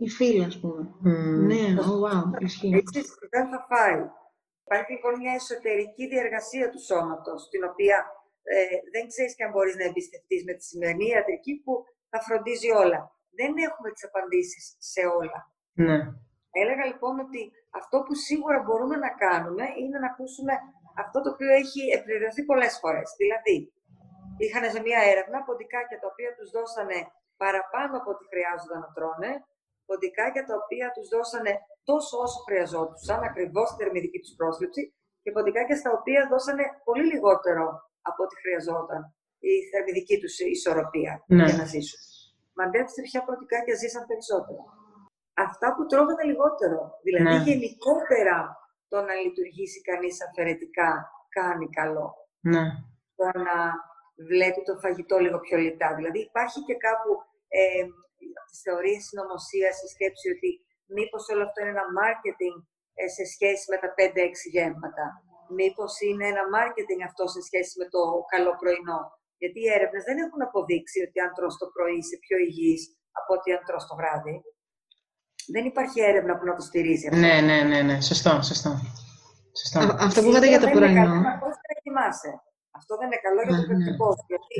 Η 0.07 0.09
φίλη, 0.09 0.45
ας 0.45 0.61
πούμε. 0.61 0.81
Ναι, 1.50 1.64
oh, 1.87 1.97
wow, 2.04 2.23
Έτσι 2.81 3.00
δεν 3.31 3.49
θα 3.50 3.66
φάει. 3.69 4.02
Υπάρχει 4.64 4.93
λοιπόν 4.93 5.14
μια 5.23 5.35
εσωτερική 5.40 6.04
διεργασία 6.14 6.66
του 6.71 6.81
σώματος, 6.90 7.49
την 7.52 7.62
οποία 7.71 7.97
ε, 8.43 8.76
δεν 8.95 9.04
ξέρεις 9.12 9.35
και 9.35 9.45
αν 9.45 9.50
μπορείς 9.52 9.76
να 9.76 9.85
εμπιστευτείς 9.85 10.45
με 10.49 10.52
τη 10.59 10.64
σημερινή 10.71 11.07
ιατρική 11.14 11.54
που 11.64 11.73
θα 12.11 12.19
φροντίζει 12.26 12.71
όλα. 12.85 13.00
Δεν 13.38 13.52
έχουμε 13.66 13.88
τις 13.93 14.04
απαντήσεις 14.09 14.64
σε 14.93 15.02
όλα. 15.21 15.40
Ναι. 15.87 15.99
Έλεγα 16.62 16.85
λοιπόν 16.93 17.14
ότι 17.26 17.40
αυτό 17.81 17.97
που 18.04 18.14
σίγουρα 18.26 18.59
μπορούμε 18.64 18.97
να 19.04 19.11
κάνουμε 19.25 19.64
είναι 19.81 19.99
να 20.02 20.09
ακούσουμε 20.12 20.54
αυτό 21.02 21.19
το 21.23 21.28
οποίο 21.35 21.50
έχει 21.62 21.83
επιβεβαιωθεί 21.97 22.43
πολλές 22.50 22.75
φορές. 22.83 23.09
Δηλαδή, 23.21 23.57
είχαν 24.43 24.64
σε 24.75 24.81
μια 24.87 25.00
έρευνα 25.12 25.38
ποντικάκια 25.47 25.99
τα 26.02 26.09
οποία 26.12 26.31
τους 26.37 26.49
δώσανε 26.57 26.99
παραπάνω 27.43 27.95
από 28.00 28.11
ό,τι 28.14 28.25
χρειάζονταν 28.33 28.81
να 28.85 28.90
τρώνε, 28.97 29.33
ποντικάκια 29.88 30.42
τα 30.48 30.54
οποία 30.62 30.86
τους 30.94 31.06
δώσανε 31.14 31.52
τόσο 31.90 32.14
όσο 32.24 32.38
χρειαζόντουσαν, 32.46 33.20
ακριβώς 33.28 33.66
τη 33.68 33.74
θερμιδική 33.80 34.18
τους 34.24 34.34
πρόσληψη, 34.40 34.82
και 35.22 35.30
ποντικάκια 35.36 35.76
στα 35.82 35.90
οποία 35.98 36.20
δώσανε 36.32 36.64
πολύ 36.88 37.04
λιγότερο 37.12 37.64
από 38.08 38.20
ό,τι 38.24 38.34
χρειαζόταν 38.42 39.00
η 39.50 39.52
θερμιδική 39.70 40.16
τους 40.22 40.34
ισορροπία 40.38 41.12
ναι. 41.26 41.44
για 41.44 41.56
να 41.60 41.64
ζήσουν. 41.72 42.00
Μαντέψτε 42.58 43.00
ποια 43.08 43.20
ποντικάκια 43.26 43.74
ζήσαν 43.82 44.04
περισσότερο. 44.10 44.62
Αυτά 45.46 45.66
που 45.74 45.82
τρώγανε 45.90 46.24
λιγότερο. 46.30 46.80
Δηλαδή, 47.06 47.36
ναι. 47.36 47.44
γενικότερα 47.48 48.38
το 48.90 48.98
να 49.06 49.14
λειτουργήσει 49.22 49.80
κανείς 49.88 50.16
αφαιρετικά 50.26 50.90
κάνει 51.36 51.66
καλό. 51.80 52.06
Ναι. 52.52 52.64
Το 53.18 53.26
να 53.48 53.56
βλέπει 54.30 54.60
το 54.68 54.74
φαγητό 54.82 55.16
λίγο 55.24 55.38
πιο 55.46 55.56
λιτά. 55.64 55.88
Δηλαδή, 55.98 56.20
υπάρχει 56.30 56.58
και 56.68 56.76
κάπου 56.86 57.10
ε, 57.48 57.82
τις 58.49 58.61
θεωρίες 58.66 59.02
συνωμοσίας 59.09 59.75
η 59.87 59.88
σκέψη 59.95 60.26
ότι 60.35 60.50
μήπως 60.97 61.23
όλο 61.33 61.43
αυτό 61.47 61.59
είναι 61.61 61.75
ένα 61.76 61.87
marketing 62.02 62.56
ε, 63.00 63.04
σε 63.17 63.25
σχέση 63.34 63.65
με 63.73 63.78
τα 63.82 63.89
5-6 63.99 64.54
γεύματα. 64.54 65.04
Μήπως 65.58 65.93
είναι 66.06 66.26
ένα 66.32 66.45
marketing 66.56 67.00
αυτό 67.10 67.25
σε 67.34 67.41
σχέση 67.49 67.73
με 67.80 67.87
το 67.95 68.02
καλό 68.32 68.52
πρωινό. 68.60 69.00
Γιατί 69.41 69.58
οι 69.63 69.71
έρευνες 69.76 70.02
δεν 70.08 70.19
έχουν 70.25 70.41
αποδείξει 70.49 70.99
ότι 71.06 71.17
αν 71.25 71.30
τρως 71.37 71.54
το 71.60 71.67
πρωί 71.75 71.97
είσαι 72.00 72.17
πιο 72.25 72.37
υγιής 72.47 72.82
από 73.19 73.30
ότι 73.37 73.49
αν 73.56 73.63
τρως 73.69 73.84
το 73.89 73.95
βράδυ. 74.00 74.37
Δεν 75.54 75.65
υπάρχει 75.71 75.99
έρευνα 76.10 76.32
που 76.37 76.45
να 76.50 76.54
το 76.58 76.63
στηρίζει 76.69 77.06
αυτό. 77.08 77.21
Ναι, 77.25 77.37
ναι, 77.49 77.58
ναι, 77.71 77.80
ναι. 77.89 77.97
Σωστό, 78.10 78.32
σωστό. 78.50 78.71
σωστό. 79.60 79.78
Α, 79.80 79.97
αυτό 80.08 80.19
που 80.21 80.28
είπατε 80.30 80.49
για 80.52 80.63
το 80.65 80.69
πρωινό. 80.76 81.10
Αυτό 82.80 82.93
δεν 82.99 83.06
είναι 83.08 83.21
καλό 83.26 83.41
για 83.47 83.54
το 83.60 83.65
παικτικό 83.69 84.06
σου. 84.17 84.26
Γιατί 84.32 84.56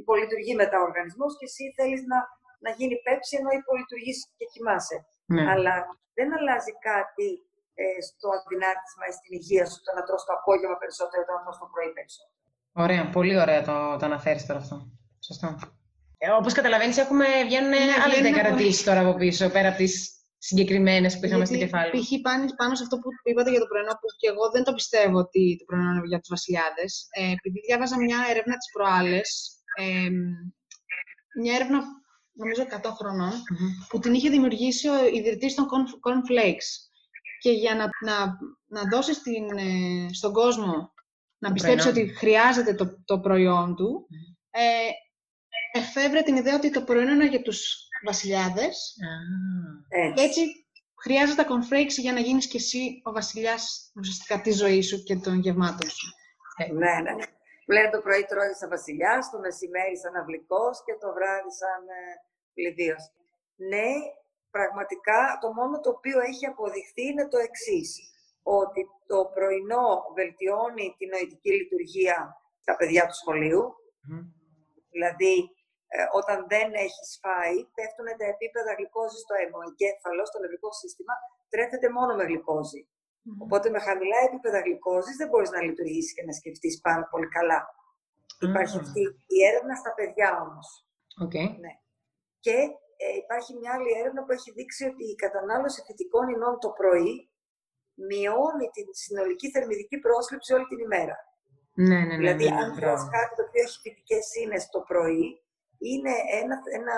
υπολειτουργεί 0.00 0.54
μετά 0.62 0.76
ο 0.80 0.84
οργανισμός 0.90 1.32
και 1.38 1.46
εσύ 1.50 1.64
θέλεις 1.78 2.02
να 2.12 2.18
να 2.64 2.70
γίνει 2.78 2.96
πέψη 3.06 3.32
ενώ 3.40 3.50
υπολειτουργεί 3.60 4.12
και 4.38 4.46
κοιμάσαι. 4.52 4.98
Ναι. 5.34 5.44
Αλλά 5.52 5.74
δεν 6.18 6.28
αλλάζει 6.38 6.72
κάτι 6.90 7.28
ε, 7.80 7.98
στο 8.08 8.26
αδυνάτισμα 8.36 9.04
ή 9.10 9.12
στην 9.18 9.32
υγεία 9.38 9.64
σου 9.70 9.78
το 9.86 9.90
να 9.96 10.02
τρως 10.06 10.22
το 10.26 10.32
απόγευμα 10.38 10.76
περισσότερο 10.82 11.20
ή 11.22 11.26
το 11.28 11.32
να 11.36 11.42
τρως 11.44 11.56
το 11.62 11.66
πρωί 11.72 11.90
περισσότερο. 11.98 12.34
Ωραία, 12.84 13.02
πολύ 13.16 13.34
ωραία 13.44 13.60
το, 13.68 13.76
το 13.98 14.04
αναφέρεις 14.10 14.46
τώρα 14.48 14.60
αυτό. 14.64 14.76
Σωστό. 15.28 15.48
Ε, 16.18 16.30
όπως 16.40 16.52
καταλαβαίνεις, 16.58 16.96
έχουμε, 17.04 17.26
βγαίνουν 17.48 17.68
ναι, 17.68 17.84
άλλες 18.04 18.20
δεκαρατήσεις 18.20 18.84
τώρα 18.84 19.00
από 19.04 19.14
πίσω, 19.22 19.44
πέρα 19.56 19.68
από 19.68 19.76
τις 19.76 20.16
συγκεκριμένες 20.38 21.18
που 21.18 21.24
είχαμε 21.26 21.44
στην 21.44 21.58
κεφάλι. 21.58 21.90
Π.χ. 21.90 22.10
πάνω, 22.22 22.44
πάνω 22.56 22.74
σε 22.74 22.82
αυτό 22.82 22.96
που 22.98 23.08
είπατε 23.30 23.50
για 23.50 23.60
το 23.60 23.66
πρωινό, 23.66 23.92
που 24.00 24.08
και 24.20 24.28
εγώ 24.32 24.44
δεν 24.54 24.64
το 24.64 24.72
πιστεύω 24.78 25.18
ότι 25.18 25.42
το 25.58 25.64
πρωινό 25.64 25.90
είναι 25.90 26.06
για 26.12 26.20
τους 26.20 26.28
βασιλιάδες. 26.28 26.90
Ε, 27.10 27.30
επειδή 27.36 27.58
διάβαζα 27.66 27.96
μια 28.06 28.18
έρευνα 28.30 28.54
τις 28.60 28.70
προάλλες, 28.74 29.28
ε, 29.82 30.10
μια 31.40 31.54
έρευνα 31.58 31.78
νομίζω 32.36 32.62
100 32.82 32.90
χρονων 32.98 33.32
που 33.88 33.98
την 33.98 34.14
είχε 34.14 34.28
δημιουργήσει 34.28 34.88
ο 34.88 35.06
ιδρυτής 35.06 35.54
των 35.54 35.66
Cornflakes. 36.02 36.68
Και 37.40 37.50
για 37.50 37.74
να, 37.74 37.88
να, 38.00 38.38
να 38.66 38.88
δώσεις 38.90 39.16
ε, 39.16 40.12
στον 40.12 40.32
κόσμο 40.32 40.92
να 41.38 41.52
πιστέψει 41.52 41.88
ότι 41.88 42.06
χρειάζεται 42.06 42.74
το, 42.74 43.02
το 43.04 43.20
προϊόν 43.20 43.76
του, 43.76 44.06
ε, 44.50 44.90
εφεύρε 45.78 46.22
την 46.22 46.36
ιδέα 46.36 46.54
ότι 46.54 46.70
το 46.70 46.82
προϊόν 46.82 47.08
είναι 47.08 47.28
για 47.28 47.42
τους 47.42 47.88
βασιλιάδες. 48.04 48.94
Και 50.14 50.22
έτσι 50.22 50.40
χρειάζεται 51.02 51.42
τα 51.42 51.48
cornflakes 51.48 51.96
για 51.96 52.12
να 52.12 52.20
γίνεις 52.20 52.46
και 52.46 52.56
εσύ 52.56 53.00
ο 53.04 53.12
βασιλιάς 53.12 53.92
ουσιαστικά 53.94 54.40
της 54.40 54.56
ζωής 54.56 54.88
σου 54.88 55.02
και 55.02 55.16
των 55.16 55.40
γευμάτων 55.40 55.90
σου. 55.90 56.06
Ε, 56.56 56.72
ναι, 56.72 57.12
ναι. 57.66 57.74
Λένε 57.74 57.90
το 57.90 58.00
πρωί 58.00 58.24
τρώει 58.24 58.54
σαν 58.54 58.68
βασιλιάς, 58.68 59.30
το 59.30 59.38
μεσημέρι 59.38 59.96
σαν 59.98 60.16
αυλικός 60.16 60.74
και 60.86 60.94
το 61.02 61.08
βράδυ 61.16 61.52
σαν 61.60 61.80
ε, 62.00 62.04
Ναι, 63.72 63.90
πραγματικά 64.50 65.20
το 65.40 65.48
μόνο 65.58 65.80
το 65.80 65.90
οποίο 65.96 66.18
έχει 66.30 66.46
αποδειχθεί 66.46 67.02
είναι 67.06 67.28
το 67.28 67.38
εξής. 67.48 67.90
Ότι 68.42 68.80
το 69.06 69.18
πρωινό 69.34 69.86
βελτιώνει 70.16 70.94
την 70.98 71.08
νοητική 71.08 71.50
λειτουργία 71.60 72.16
στα 72.64 72.76
παιδιά 72.76 73.02
του 73.06 73.16
σχολείου. 73.20 73.64
Δηλαδή, 74.94 75.34
ε, 75.94 76.04
όταν 76.20 76.38
δεν 76.52 76.68
έχει 76.86 77.02
φάει, 77.22 77.56
πέφτουν 77.76 78.08
τα 78.20 78.26
επίπεδα 78.34 78.72
γλυκόζης 78.78 79.20
στο 79.24 79.34
αίμα. 79.40 79.56
Ο 79.60 79.64
εγκέφαλος, 79.68 80.28
το 80.30 80.38
νευρικό 80.44 80.70
σύστημα, 80.80 81.14
τρέφεται 81.52 81.88
μόνο 81.96 82.12
με 82.18 82.24
γλυκόζη. 82.24 82.82
Οπότε 83.44 83.70
με 83.70 83.78
χαμηλά 83.78 84.18
επίπεδα 84.28 84.60
γλυκόζης 84.60 85.16
δεν 85.16 85.28
μπορείς 85.28 85.50
να 85.50 85.62
λειτουργήσεις 85.62 86.14
και 86.14 86.24
να 86.24 86.32
σκεφτείς 86.32 86.80
πάρα 86.80 87.04
πολύ 87.10 87.28
καλά. 87.28 87.60
Υπάρχει 88.40 88.78
αυτή 88.78 89.02
η 89.36 89.38
έρευνα 89.48 89.74
στα 89.82 89.94
παιδιά 89.94 90.28
όμως. 90.44 90.66
Okay. 91.24 91.46
Ναι. 91.64 91.72
Και 92.40 92.56
ε, 93.04 93.08
υπάρχει 93.22 93.50
μια 93.58 93.72
άλλη 93.76 93.90
έρευνα 94.00 94.20
που 94.24 94.32
έχει 94.32 94.50
δείξει 94.58 94.84
ότι 94.90 95.04
η 95.14 95.14
κατανάλωση 95.24 95.82
θετικών 95.86 96.28
ινών 96.34 96.54
το 96.64 96.70
πρωί 96.78 97.30
μειώνει 98.08 98.66
την 98.76 98.86
συνολική 99.02 99.50
θερμιδική 99.50 99.98
πρόσληψη 99.98 100.50
όλη 100.56 100.66
την 100.72 100.78
ημέρα. 100.78 101.16
Ναι, 101.72 101.98
ναι, 101.98 102.04
ναι. 102.04 102.16
Δηλαδή, 102.16 102.44
ναι, 102.44 102.54
ναι, 102.54 102.62
αν 102.62 102.68
τρως 102.76 103.02
κάτι 103.16 103.32
το 103.36 103.42
οποίο 103.46 103.62
έχει 103.66 103.78
φυτικέ 103.84 104.18
ίνες 104.42 104.68
το 104.74 104.80
πρωί, 104.90 105.26
είναι 105.78 106.14
ένα, 106.40 106.56
ένα 106.78 106.96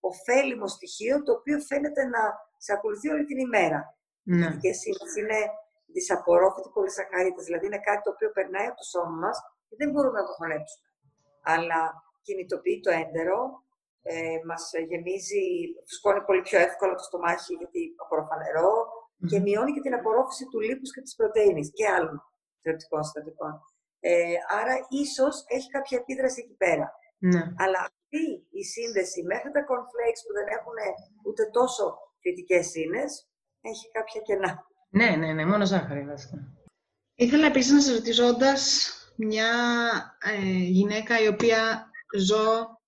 ωφέλιμο 0.00 0.66
στοιχείο 0.76 1.22
το 1.22 1.32
οποίο 1.32 1.58
φαίνεται 1.68 2.02
να 2.04 2.22
σε 2.56 2.72
ακολουθεί 2.72 3.08
όλη 3.08 3.24
την 3.24 3.38
ημέρα. 3.38 3.80
Ναι. 4.22 4.36
Οι 4.36 4.42
φυτικές 4.42 4.84
ίνες 4.84 5.12
είναι 5.20 5.40
δυσαπορρόφητοι 5.94 6.68
πολυσαχαρίτες. 6.76 7.44
Δηλαδή 7.44 7.66
είναι 7.66 7.82
κάτι 7.88 8.02
το 8.02 8.10
οποίο 8.14 8.30
περνάει 8.36 8.66
από 8.70 8.78
το 8.82 8.86
σώμα 8.92 9.16
μας 9.24 9.36
και 9.68 9.76
δεν 9.80 9.88
μπορούμε 9.90 10.18
να 10.20 10.26
το 10.28 10.34
χωνέψουμε. 10.38 10.88
Αλλά 11.52 11.80
κινητοποιεί 12.26 12.80
το 12.86 12.90
έντερο, 13.02 13.38
ε, 14.02 14.38
μας 14.48 14.62
γεμίζει, 14.88 15.42
φουσκώνει 15.86 16.22
πολύ 16.28 16.42
πιο 16.48 16.58
εύκολα 16.66 16.94
το 16.94 17.04
στομάχι 17.08 17.52
γιατί 17.60 17.80
απορροφά 18.02 18.36
νερό 18.36 18.72
και 19.30 19.38
μειώνει 19.40 19.72
και 19.72 19.84
την 19.86 19.94
απορρόφηση 19.94 20.44
του 20.50 20.60
λίπους 20.60 20.90
και 20.94 21.00
της 21.00 21.14
πρωτεΐνης 21.18 21.68
και 21.76 21.86
άλλων 21.96 22.16
θρεπτικών 22.62 23.02
συστατικών. 23.04 23.52
Ε, 24.00 24.34
άρα 24.58 24.74
ίσως 24.88 25.44
έχει 25.56 25.68
κάποια 25.76 25.98
επίδραση 25.98 26.40
εκεί 26.44 26.56
πέρα. 26.64 26.86
Ναι. 27.18 27.42
Αλλά 27.62 27.78
αυτή 27.88 28.24
η 28.60 28.62
σύνδεση 28.74 29.22
μέχρι 29.32 29.50
τα 29.50 29.62
cornflakes 29.68 30.20
που 30.24 30.32
δεν 30.38 30.48
έχουν 30.56 30.76
ούτε 31.26 31.42
τόσο 31.58 31.84
φυτικές 32.22 32.74
ίνες, 32.74 33.10
έχει 33.60 33.90
κάποια 33.96 34.20
κενά. 34.20 34.52
Ναι, 34.88 35.16
ναι, 35.18 35.32
ναι, 35.32 35.46
μόνο 35.46 35.66
ζάχαρη 35.66 36.04
βασικά. 36.04 36.52
Ήθελα 37.14 37.46
επίσης 37.46 37.72
να 37.72 37.80
σας 37.80 37.94
ρωτήσω, 37.94 38.26
όντας 38.26 38.92
μια 39.16 39.50
ε, 40.18 40.58
γυναίκα 40.58 41.22
η 41.22 41.26
οποία 41.26 41.90
ζω 42.18 42.78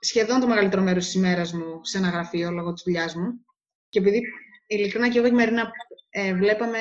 σχεδόν 0.00 0.40
το 0.40 0.46
μεγαλύτερο 0.46 0.82
μέρος 0.82 1.04
της 1.04 1.14
ημέρας 1.14 1.52
μου 1.52 1.84
σε 1.84 1.98
ένα 1.98 2.08
γραφείο 2.08 2.50
λόγω 2.50 2.72
της 2.72 2.82
δουλειάς 2.82 3.14
μου 3.14 3.44
και 3.88 3.98
επειδή 3.98 4.22
ειλικρινά 4.66 5.08
και 5.08 5.18
εγώ 5.18 5.28
και 5.28 5.34
Μαρίνα 5.34 5.70
ε, 6.10 6.34
βλέπαμε 6.34 6.78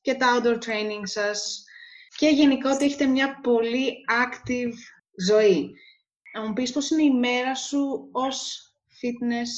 και 0.00 0.14
τα 0.14 0.26
outdoor 0.36 0.54
training 0.54 1.02
σας 1.02 1.64
και 2.16 2.28
γενικά 2.28 2.70
ότι 2.70 2.84
έχετε 2.84 3.06
μια 3.06 3.40
πολύ 3.40 3.94
active 4.24 4.72
ζωή. 5.28 5.72
Να 6.34 6.46
μου 6.46 6.52
πεις 6.52 6.72
πώς 6.72 6.90
είναι 6.90 7.02
η 7.02 7.10
μέρα 7.10 7.54
σου 7.54 8.08
ως 8.12 8.68
fitness 8.88 9.50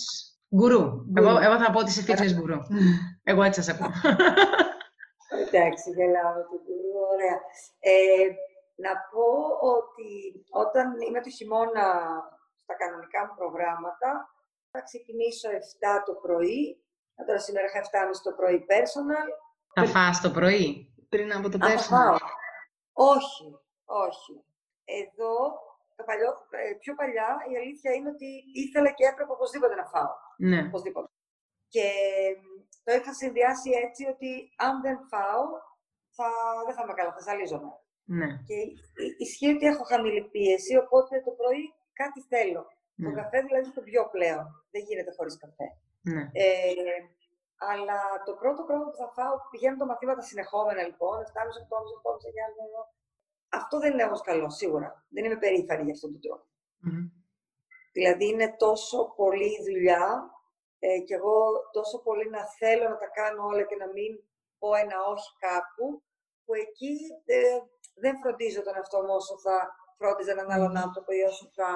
γκουρού. 0.57 1.05
Εγώ, 1.15 1.29
εγώ 1.29 1.59
θα 1.59 1.71
πω 1.71 1.79
ότι 1.79 1.91
είσαι 1.91 2.05
fitness 2.07 2.35
γκουρού. 2.35 2.57
εγώ 3.31 3.43
έτσι 3.43 3.63
σας 3.63 3.69
ακούω. 3.75 3.91
Εντάξει, 5.45 5.87
γελάω 5.97 6.35
το 6.51 6.57
γκουρού, 6.63 6.93
ωραία. 7.13 7.39
Ε, 7.93 8.27
να 8.85 8.93
πω 9.11 9.29
ότι 9.77 10.11
όταν 10.63 10.87
είμαι 11.01 11.21
το 11.23 11.31
χειμώνα 11.37 11.87
στα 12.63 12.75
κανονικά 12.83 13.21
μου 13.27 13.35
προγράμματα, 13.41 14.11
θα 14.71 14.81
ξεκινήσω 14.89 15.49
7 15.49 16.03
το 16.07 16.15
πρωί, 16.25 16.61
τώρα 17.27 17.41
σήμερα 17.47 17.67
είχα 17.67 17.81
7.30 17.81 18.23
το 18.23 18.33
πρωί 18.39 18.59
personal. 18.73 19.29
Θα 19.75 19.85
φας 19.95 20.21
το 20.21 20.31
πρωί; 20.31 20.95
Πριν 21.09 21.33
από 21.33 21.49
το 21.49 21.59
personal. 21.69 22.17
Όχι, 22.93 23.47
όχι. 24.07 24.35
Εδώ, 24.85 25.35
το 25.97 26.03
παλιό, 26.09 26.31
ε, 26.51 26.73
πιο 26.83 26.95
παλιά, 26.95 27.29
η 27.53 27.57
αλήθεια 27.57 27.91
είναι 27.93 28.09
ότι 28.09 28.29
ήθελα 28.65 28.91
και 28.91 29.07
έπρεπε 29.11 29.33
οπωσδήποτε 29.33 29.75
να 29.75 29.87
φάω. 29.93 30.13
Ναι. 30.37 30.61
Οπωσδήποτε. 30.69 31.09
Και 31.69 31.87
το 32.87 32.93
είχα 32.97 33.13
συνδυάσει 33.21 33.69
έτσι 33.85 34.03
ότι 34.13 34.31
αν 34.67 34.75
δεν 34.85 34.97
φάω, 35.11 35.45
θα, 36.17 36.29
δεν 36.67 36.75
θα 36.77 36.83
είμαι 36.83 36.97
καλά, 36.99 37.13
θα 37.17 37.23
ζαλίζομαι. 37.29 37.73
Ναι. 38.19 38.29
Και 38.49 38.57
ισχύει 39.25 39.53
ότι 39.55 39.65
έχω 39.73 39.85
χαμηλή 39.93 40.23
πίεση, 40.33 40.73
οπότε 40.83 41.13
το 41.27 41.33
πρωί 41.39 41.63
κάτι 42.01 42.21
θέλω. 42.33 42.63
Ναι. 42.99 43.07
Το 43.07 43.11
καφέ 43.21 43.39
δηλαδή 43.47 43.69
το 43.77 43.83
πιο 43.89 44.03
πλέον. 44.15 44.45
Δεν 44.73 44.83
γίνεται 44.87 45.13
χωρίς 45.17 45.35
καφέ. 45.43 45.69
Ναι. 46.13 46.23
Ε, 46.43 46.49
αλλά 47.71 48.01
το 48.27 48.33
πρώτο 48.41 48.61
πράγμα 48.69 48.87
που 48.91 48.99
θα 49.03 49.09
φάω, 49.17 49.35
πηγαίνουν 49.51 49.79
τα 49.83 49.87
μαθήματα 49.91 50.23
συνεχόμενα 50.31 50.83
λοιπόν, 50.89 51.17
7,5, 51.19 51.23
8,5, 51.23 52.11
8,5, 52.11 52.89
Αυτό 53.59 53.75
δεν 53.83 53.93
είναι 53.93 54.07
όμως 54.09 54.23
καλό, 54.29 54.49
σίγουρα. 54.61 54.89
Δεν 55.15 55.25
είμαι 55.25 55.39
περήφανη 55.45 55.83
για 55.87 55.95
αυτόν 55.97 56.11
τον 56.13 56.21
τρόπο. 56.25 56.47
Mm-hmm. 56.85 57.07
Δηλαδή 57.97 58.25
είναι 58.33 58.49
τόσο 58.65 58.99
πολύ 59.21 59.51
δουλειά 59.69 60.05
ε, 60.79 60.99
και 61.07 61.15
εγώ 61.15 61.37
τόσο 61.73 61.97
πολύ 62.07 62.31
να 62.31 62.43
θέλω 62.59 62.89
να 62.89 62.99
τα 63.03 63.09
κάνω 63.19 63.47
όλα 63.51 63.63
και 63.63 63.77
να 63.77 63.89
μην 63.95 64.13
πω 64.59 64.75
ένα 64.75 64.97
όχι 65.13 65.31
κάπου, 65.47 66.03
που 66.45 66.55
εκεί 66.55 66.93
ε, 67.25 67.59
δεν 67.95 68.15
φροντίζω 68.23 68.63
τον 68.63 68.77
εαυτό 68.77 68.99
μου 69.03 69.15
όσο 69.21 69.35
θα 69.39 69.57
φρόντιζα 69.99 70.33
έναν 70.33 70.51
άλλον 70.51 70.77
άνθρωπο 70.77 71.13
ή 71.13 71.23
όσο 71.31 71.51
θα 71.55 71.69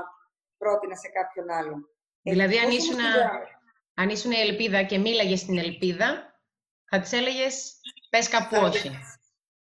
πρότεινα 0.58 0.96
σε 0.96 1.08
κάποιον 1.08 1.50
άλλον. 1.50 1.88
Δηλαδή, 2.22 2.56
αν 2.58 2.70
ήσουν, 2.70 3.00
αν 3.94 4.08
ήσουν 4.08 4.30
η 4.32 4.40
ελπίδα 4.40 4.82
και 4.82 4.98
μίλαγες 4.98 5.40
στην 5.40 5.58
ελπίδα, 5.58 6.08
θα 6.90 7.00
της 7.00 7.12
έλεγες 7.12 7.54
πες 8.10 8.28
κάπου 8.28 8.56
όχι. 8.68 8.90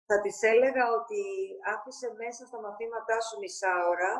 Θα 0.09 0.21
της 0.21 0.37
έλεγα 0.53 0.85
ότι 0.99 1.21
άφησε 1.75 2.07
μέσα 2.23 2.41
στα 2.49 2.59
μαθήματά 2.65 3.17
σου 3.21 3.39
μισά 3.41 3.73
ώρα, 3.93 4.13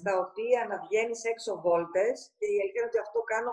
στα 0.00 0.12
οποία 0.24 0.60
να 0.70 0.76
βγαίνεις 0.84 1.20
έξω 1.32 1.50
βόλτες 1.64 2.14
και 2.38 2.46
η 2.54 2.56
αλήθεια 2.60 2.80
είναι 2.80 2.90
ότι 2.92 3.04
αυτό 3.06 3.18
κάνω 3.32 3.52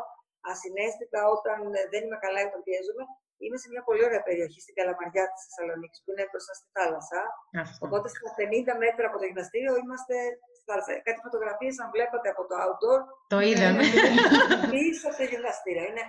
ασυναίσθητα 0.52 1.20
όταν 1.36 1.58
δεν 1.92 2.02
είμαι 2.06 2.20
καλά 2.26 2.40
ή 2.42 2.48
όταν 2.50 2.62
πιέζομαι, 2.68 3.04
Είμαι 3.44 3.58
σε 3.64 3.68
μια 3.74 3.84
πολύ 3.88 4.04
ωραία 4.08 4.24
περιοχή 4.28 4.60
στην 4.66 4.76
Καλαμαριά 4.78 5.26
της 5.32 5.42
Θεσσαλονίκης, 5.46 6.00
που 6.04 6.10
είναι 6.12 6.26
μπροστά 6.30 6.54
στη 6.60 6.68
θάλασσα. 6.76 7.22
Αυτό. 7.66 7.82
Οπότε 7.86 8.08
στα 8.14 8.32
50 8.38 8.74
μέτρα 8.84 9.06
από 9.10 9.18
το 9.22 9.26
γυμναστήριο 9.30 9.74
είμαστε 9.82 10.16
στη 10.56 10.64
θάλασσα. 10.70 10.92
Κάτι 11.08 11.20
φωτογραφίες, 11.28 11.76
αν 11.84 11.88
βλέπατε 11.96 12.28
από 12.34 12.44
το 12.50 12.56
outdoor. 12.66 13.00
Το 13.34 13.40
είδαμε. 13.50 13.84
Πίσω 14.76 15.04
από 15.10 15.18
το 15.22 15.26
γυμναστήριο. 15.32 15.84
Είναι, 15.90 16.06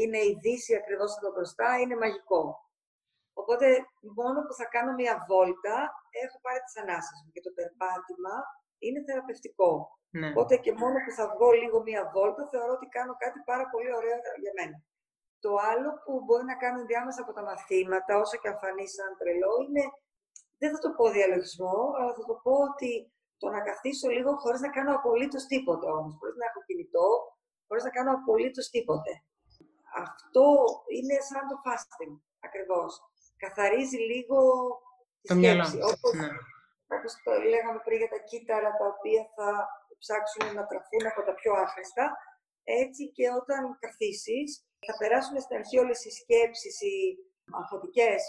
είναι 0.00 0.20
η 0.30 0.32
δύση 0.44 0.72
ακριβώς 0.80 1.10
εδώ 1.16 1.28
μπροστά, 1.34 1.68
είναι 1.82 1.96
μαγικό. 2.02 2.42
Οπότε 3.42 3.66
μόνο 4.18 4.38
που 4.46 4.54
θα 4.58 4.66
κάνω 4.74 4.92
μια 5.00 5.14
βόλτα 5.28 5.76
έχω 6.24 6.36
πάρει 6.44 6.60
τις 6.66 6.76
ανάσες 6.82 7.18
μου 7.22 7.30
και 7.34 7.44
το 7.46 7.52
περπάτημα 7.58 8.34
είναι 8.84 9.00
θεραπευτικό. 9.06 9.70
Ναι. 10.18 10.28
Οπότε 10.30 10.54
και 10.64 10.72
μόνο 10.82 10.96
που 11.04 11.12
θα 11.18 11.24
βγω 11.32 11.48
λίγο 11.62 11.78
μια 11.88 12.02
βόλτα 12.12 12.42
θεωρώ 12.52 12.72
ότι 12.78 12.86
κάνω 12.96 13.14
κάτι 13.22 13.38
πάρα 13.50 13.66
πολύ 13.72 13.90
ωραίο 13.98 14.16
για 14.42 14.52
μένα. 14.58 14.76
Το 15.44 15.50
άλλο 15.70 15.88
που 16.04 16.12
μπορεί 16.24 16.44
να 16.52 16.56
κάνω 16.62 16.80
διάμεσα 16.90 17.20
από 17.24 17.32
τα 17.36 17.42
μαθήματα, 17.48 18.12
όσο 18.22 18.36
και 18.42 18.50
αφανεί 18.54 18.86
σαν 18.96 19.10
τρελό, 19.18 19.54
είναι, 19.64 19.84
δεν 20.60 20.70
θα 20.72 20.78
το 20.84 20.88
πω 20.96 21.04
διαλογισμό, 21.16 21.76
αλλά 21.98 22.12
θα 22.18 22.24
το 22.30 22.34
πω 22.44 22.54
ότι 22.70 22.92
το 23.40 23.46
να 23.54 23.60
καθίσω 23.68 24.08
λίγο 24.16 24.30
χωρίς 24.42 24.60
να 24.66 24.70
κάνω 24.76 24.92
απολύτως 24.98 25.44
τίποτα 25.52 25.88
όμως, 25.98 26.14
χωρίς 26.18 26.36
να 26.40 26.46
έχω 26.50 26.60
κινητό, 26.68 27.08
χωρίς 27.66 27.84
να 27.84 27.92
κάνω 27.96 28.12
απολύτως 28.18 28.66
τίποτε. 28.74 29.12
Αυτό 30.04 30.46
είναι 30.96 31.16
σαν 31.28 31.42
το 31.50 31.56
fasting, 31.64 32.12
ακριβώς. 32.46 32.90
Καθαρίζει 33.44 33.98
λίγο 34.12 34.38
τη 35.20 35.28
σκέψη. 35.34 35.78
Όπως, 35.92 36.12
ναι. 36.20 36.28
Όπως 36.94 37.12
το 37.24 37.32
λέγαμε 37.52 37.80
πριν 37.84 37.98
για 38.02 38.12
τα 38.14 38.20
κύτταρα, 38.28 38.70
τα 38.78 38.86
οποία 38.94 39.22
θα 39.36 39.48
ψάξουν 40.02 40.44
να 40.58 40.64
τραφούν 40.70 41.04
από 41.10 41.20
τα 41.28 41.34
πιο 41.40 41.52
άχρηστα, 41.64 42.04
έτσι 42.82 43.02
και 43.16 43.26
όταν 43.40 43.60
καθίσεις, 43.84 44.48
θα 44.86 44.94
περάσουν 45.00 45.36
στην 45.44 45.56
αρχή 45.60 45.76
όλες 45.84 46.00
οι 46.06 46.10
σκέψεις, 46.20 46.74
οι 46.88 46.96
αγχωτικές 47.60 48.20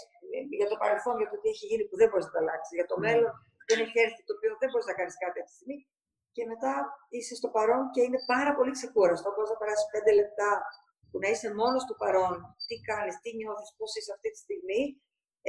για 0.58 0.68
το 0.70 0.76
παρελθόν, 0.82 1.14
για 1.20 1.30
το 1.32 1.36
τι 1.40 1.48
έχει 1.54 1.64
γίνει 1.70 1.84
που 1.88 1.96
δεν 2.00 2.08
μπορείς 2.08 2.26
να 2.28 2.34
το 2.34 2.40
αλλάξεις, 2.42 2.74
για 2.78 2.88
το 2.90 2.96
ναι. 2.98 3.04
μέλλον 3.06 3.34
δεν 3.68 3.78
έχει 3.84 3.98
έρθει 4.06 4.22
το 4.26 4.32
οποίο 4.36 4.50
δεν 4.60 4.68
μπορείς 4.70 4.88
να 4.90 4.96
κάνεις 4.98 5.16
κάτι 5.24 5.38
αυτή 5.42 5.52
τη 5.52 5.58
στιγμή. 5.58 5.78
Και 6.34 6.42
μετά 6.52 6.74
είσαι 7.14 7.34
στο 7.40 7.48
παρόν 7.56 7.82
και 7.94 8.02
είναι 8.06 8.20
πάρα 8.32 8.52
πολύ 8.56 8.72
ξεκούραστο. 8.78 9.26
Μπορεί 9.34 9.48
να 9.54 9.60
περάσεις 9.62 9.86
πέντε 9.94 10.12
λεπτά 10.20 10.50
που 11.08 11.16
να 11.22 11.28
είσαι 11.32 11.48
μόνος 11.60 11.82
στο 11.86 11.94
παρόν, 12.02 12.34
τι 12.68 12.76
κάνεις, 12.90 13.14
τι 13.22 13.30
νιώθεις, 13.38 13.70
πώς 13.78 13.90
είσαι 13.96 14.12
αυτή 14.16 14.28
τη 14.34 14.38
στιγμή. 14.46 14.82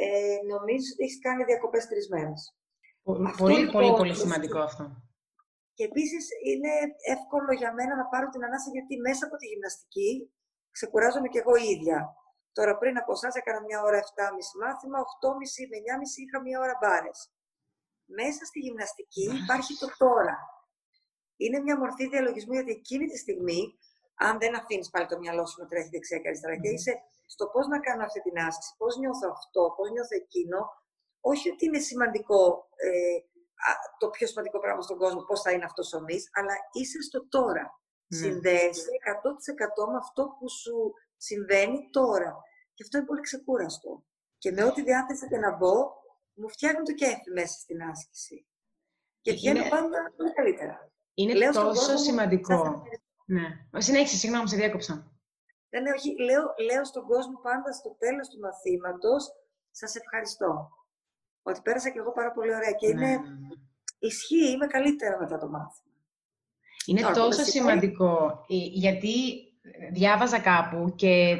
Ε, 0.03 0.37
νομίζω 0.53 0.87
ότι 0.93 1.03
έχεις 1.05 1.19
κάνει 1.25 1.41
διακοπές 1.49 1.83
τρεις 1.91 2.07
μέρε. 3.03 3.35
Πολύ, 3.37 3.57
λοιπόν, 3.57 3.71
πολύ, 3.71 3.91
πολύ 3.99 4.15
σημαντικό 4.15 4.59
αυτό. 4.59 4.83
Και 5.73 5.83
επίσης 5.83 6.23
είναι 6.49 6.73
εύκολο 7.15 7.51
για 7.61 7.73
μένα 7.73 7.95
να 7.95 8.05
πάρω 8.11 8.27
την 8.29 8.43
ανάσα 8.43 8.69
γιατί 8.71 8.93
μέσα 9.07 9.25
από 9.25 9.35
τη 9.37 9.45
γυμναστική 9.51 10.11
ξεκουράζομαι 10.71 11.27
κι 11.27 11.41
εγώ 11.43 11.55
ίδια. 11.55 11.99
Τώρα 12.57 12.77
πριν 12.77 12.97
από 12.97 13.11
εσάς 13.11 13.35
έκανα 13.35 13.61
μια 13.67 13.79
ώρα 13.87 13.97
7,5 13.97 14.05
μάθημα, 14.61 14.97
8,5 14.99 15.67
με 15.71 15.77
9,5 15.77 16.21
είχα 16.23 16.37
μια 16.41 16.59
ώρα 16.59 16.75
μπάρες. 16.81 17.19
Μέσα 18.19 18.45
στη 18.45 18.59
γυμναστική 18.59 19.25
υπάρχει 19.43 19.73
το 19.81 19.87
τώρα. 19.97 20.37
Είναι 21.43 21.59
μια 21.59 21.77
μορφή 21.77 22.07
διαλογισμού 22.07 22.53
γιατί 22.53 22.71
εκείνη 22.71 23.05
τη 23.07 23.17
στιγμή, 23.17 23.61
αν 24.15 24.39
δεν 24.39 24.55
αφήνεις 24.55 24.89
πάλι 24.89 25.05
το 25.05 25.17
μυαλό 25.17 25.45
σου 25.45 25.61
να 25.61 25.67
τρέχει 25.67 25.89
δεξιά 25.89 26.17
και 26.19 26.27
αριστερά 26.27 26.55
και 26.55 26.69
είσαι 26.69 26.93
στο 27.33 27.45
πώς 27.53 27.67
να 27.67 27.79
κάνω 27.79 28.03
αυτή 28.03 28.21
την 28.21 28.37
άσκηση, 28.47 28.73
πώς 28.77 28.97
νιώθω 28.97 29.27
αυτό, 29.37 29.73
πώς 29.77 29.87
νιώθω 29.91 30.15
εκείνο, 30.23 30.59
όχι 31.21 31.49
ότι 31.49 31.65
είναι 31.65 31.79
σημαντικό 31.79 32.69
ε, 32.75 33.19
το 33.97 34.09
πιο 34.09 34.27
σημαντικό 34.27 34.59
πράγμα 34.59 34.81
στον 34.81 34.97
κόσμο, 34.97 35.21
πώς 35.21 35.41
θα 35.41 35.51
είναι 35.51 35.65
αυτός 35.65 35.93
ο 35.93 36.01
μη, 36.01 36.17
αλλά 36.31 36.53
είσαι 36.71 37.01
στο 37.01 37.27
τώρα 37.27 37.81
ναι. 38.07 38.17
συνδέεσαι 38.17 38.89
100% 39.85 39.91
με 39.91 39.97
αυτό 39.97 40.35
που 40.39 40.49
σου 40.49 40.93
συμβαίνει 41.17 41.89
τώρα. 41.91 42.37
Και 42.73 42.83
αυτό 42.83 42.97
είναι 42.97 43.05
πολύ 43.05 43.21
ξεκούραστο. 43.21 44.03
Και 44.37 44.51
με 44.51 44.63
ό,τι 44.63 44.81
διάθεσα 44.83 45.27
και 45.27 45.37
να 45.37 45.55
μπω, 45.55 45.73
μου 46.33 46.49
φτιάχνει 46.49 46.83
το 46.83 46.93
κέφι 46.93 47.31
μέσα 47.33 47.59
στην 47.59 47.83
άσκηση. 47.83 48.47
Και 49.21 49.31
βγαίνω 49.31 49.59
είναι... 49.59 49.69
πάντα 49.69 50.13
πολύ 50.17 50.33
καλύτερα. 50.33 50.91
Είναι 51.13 51.33
λέω 51.33 51.51
τόσο 51.51 51.97
σημαντικό. 51.97 52.83
Ναι. 53.25 53.47
Συνέχισε, 53.77 54.17
συγγνώμη, 54.17 54.49
σε 54.49 54.55
διάκοψα. 54.55 54.93
Ναι, 55.69 55.79
ναι, 55.79 55.91
όχι. 55.91 56.09
Λέω, 56.21 56.43
λέω 56.71 56.85
στον 56.85 57.05
κόσμο 57.05 57.39
πάντα 57.41 57.73
στο 57.73 57.95
τέλος 57.99 58.27
του 58.29 58.39
μαθήματος, 58.39 59.29
σας 59.71 59.95
ευχαριστώ. 59.95 60.69
Ότι 61.43 61.59
πέρασα 61.63 61.89
και 61.89 61.99
εγώ 61.99 62.11
πάρα 62.11 62.31
πολύ 62.31 62.55
ωραία. 62.55 62.71
Και 62.71 62.87
είναι, 62.87 62.99
ναι, 62.99 63.07
ναι, 63.07 63.15
ναι. 63.15 63.47
ισχύει, 63.99 64.51
είμαι 64.51 64.67
καλύτερα 64.67 65.19
μετά 65.19 65.37
το 65.37 65.49
μάθημα. 65.49 65.89
Είναι 66.85 67.01
τόσο 67.01 67.43
σημαντικό, 67.43 68.45
ε, 68.49 68.55
γιατί 68.55 69.13
διάβαζα 69.91 70.39
κάπου 70.39 70.93
και 70.95 71.37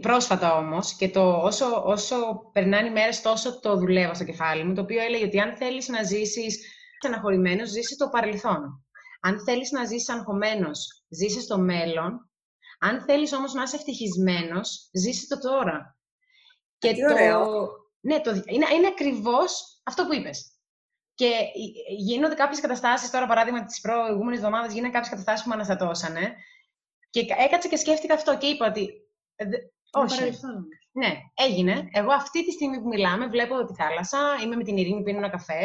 πρόσφατα 0.00 0.56
όμως, 0.56 0.96
και 0.96 1.08
το 1.08 1.36
όσο, 1.42 1.82
όσο 1.84 2.16
περνάνε 2.52 2.88
οι 2.88 2.90
μέρες 2.90 3.20
τόσο 3.20 3.60
το 3.60 3.76
δουλεύω 3.76 4.14
στο 4.14 4.24
κεφάλι 4.24 4.64
μου, 4.64 4.74
το 4.74 4.80
οποίο 4.80 5.00
έλεγε 5.00 5.24
ότι 5.24 5.40
αν 5.40 5.56
θέλεις 5.56 5.88
να 5.88 6.02
ζήσεις 6.02 6.58
στεναχωρημένος, 6.98 7.68
ζήσεις 7.68 7.96
το 7.96 8.08
παρελθόν. 8.08 8.84
Αν 9.20 9.40
θέλεις 9.44 9.70
να 9.70 9.84
ζήσεις 9.84 10.08
αγχωμένος, 10.08 11.04
ζήσεις 11.08 11.46
το 11.46 11.58
μέλλον. 11.58 12.30
Αν 12.78 13.02
θέλεις 13.02 13.32
όμως 13.32 13.52
να 13.52 13.62
είσαι 13.62 13.76
ευτυχισμένος, 13.76 14.88
ζήσεις 14.92 15.28
το 15.28 15.38
τώρα. 15.38 15.96
Και 16.78 16.94
το... 16.94 17.12
Ωραίο. 17.12 17.68
Ναι, 18.00 18.20
το... 18.20 18.30
είναι, 18.30 18.66
είναι 18.74 18.86
ακριβώς 18.86 19.80
αυτό 19.84 20.06
που 20.06 20.14
είπες. 20.14 20.52
Και 21.14 21.30
γίνονται 21.96 22.34
κάποιες 22.34 22.60
καταστάσεις, 22.60 23.10
τώρα 23.10 23.26
παράδειγμα 23.26 23.64
τις 23.64 23.80
προηγούμενες 23.80 24.38
εβδομάδες, 24.38 24.72
γίνανε 24.72 24.92
κάποιες 24.92 25.10
καταστάσεις 25.10 25.42
που 25.42 25.48
με 25.48 25.54
αναστατώσανε. 25.54 26.34
Και 27.10 27.26
έκατσα 27.38 27.68
και 27.68 27.76
σκέφτηκα 27.76 28.14
αυτό 28.14 28.38
και 28.38 28.46
είπα 28.46 28.66
ότι. 28.66 28.90
όχι. 29.90 30.38
Ναι, 30.92 31.16
έγινε. 31.34 31.88
Εγώ 31.92 32.12
αυτή 32.12 32.44
τη 32.44 32.50
στιγμή 32.50 32.80
που 32.80 32.88
μιλάμε 32.88 33.26
βλέπω 33.26 33.64
τη 33.64 33.74
θάλασσα, 33.74 34.18
είμαι 34.42 34.56
με 34.56 34.64
την 34.64 34.76
Ειρήνη, 34.76 35.02
πίνω 35.02 35.18
ένα 35.18 35.28
καφέ, 35.28 35.64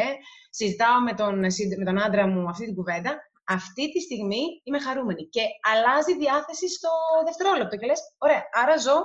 συζητάω 0.50 1.00
με 1.00 1.14
τον, 1.14 1.38
με 1.78 1.84
τον 1.84 2.02
άντρα 2.02 2.26
μου 2.26 2.48
αυτή 2.48 2.64
την 2.64 2.74
κουβέντα. 2.74 3.16
Αυτή 3.46 3.92
τη 3.92 4.00
στιγμή 4.00 4.42
είμαι 4.64 4.80
χαρούμενη 4.80 5.28
και 5.28 5.40
αλλάζει 5.72 6.12
η 6.12 6.16
διάθεση 6.16 6.68
στο 6.68 6.88
δευτερόλεπτο 7.24 7.76
και 7.76 7.86
λες, 7.86 8.00
ωραία, 8.18 8.42
άρα 8.52 8.76
ζω 8.76 8.98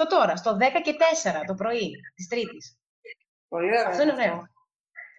στο 0.00 0.16
τώρα, 0.16 0.36
στο 0.36 0.56
10 0.56 0.80
και 0.82 0.96
4 1.22 1.44
το 1.46 1.54
πρωί 1.54 1.90
της 2.14 2.26
Τρίτης. 2.28 2.78
Πολύ 3.48 3.66
ωραία. 3.66 3.86
Αυτό 3.86 4.02
είναι 4.02 4.12
ωραίο. 4.12 4.36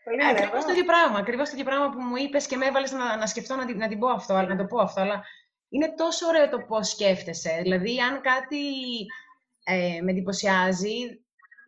Πολύ 0.04 0.15
ωραία. 0.24 0.30
Ακριβώς 0.30 0.65
το 0.65 0.72
ίδιο 0.72 0.86
πράγμα. 0.86 1.17
Ακριβώς 1.20 1.50
το 1.50 1.54
ίδιο 1.54 1.65
πράγμα 1.65 1.89
που 1.89 2.02
μου 2.02 2.15
είπες 2.15 2.48
και 2.48 2.58
με 2.58 2.65
έβαλες 2.65 2.91
να, 2.91 3.17
να 3.17 3.26
σκεφτώ 3.28 3.56
να, 3.56 3.65
την- 3.65 3.78
να 3.78 3.88
την 3.88 4.00
πω 4.00 4.08
αυτό, 4.10 4.34
αλλά- 4.34 4.48
να 4.48 4.56
το 4.58 4.65
πω 4.65 4.80
αυτό. 4.82 5.02
Αλλά 5.02 5.24
είναι 5.70 5.94
τόσο 5.96 6.28
ωραίο 6.28 6.50
το 6.50 6.60
πώς 6.60 6.89
σκέφτεσαι. 6.89 7.60
Δηλαδή, 7.62 8.00
αν 8.00 8.22
κάτι 8.22 8.65
ε, 9.63 10.00
με 10.02 10.12
εντυπωσιάζει, 10.12 10.98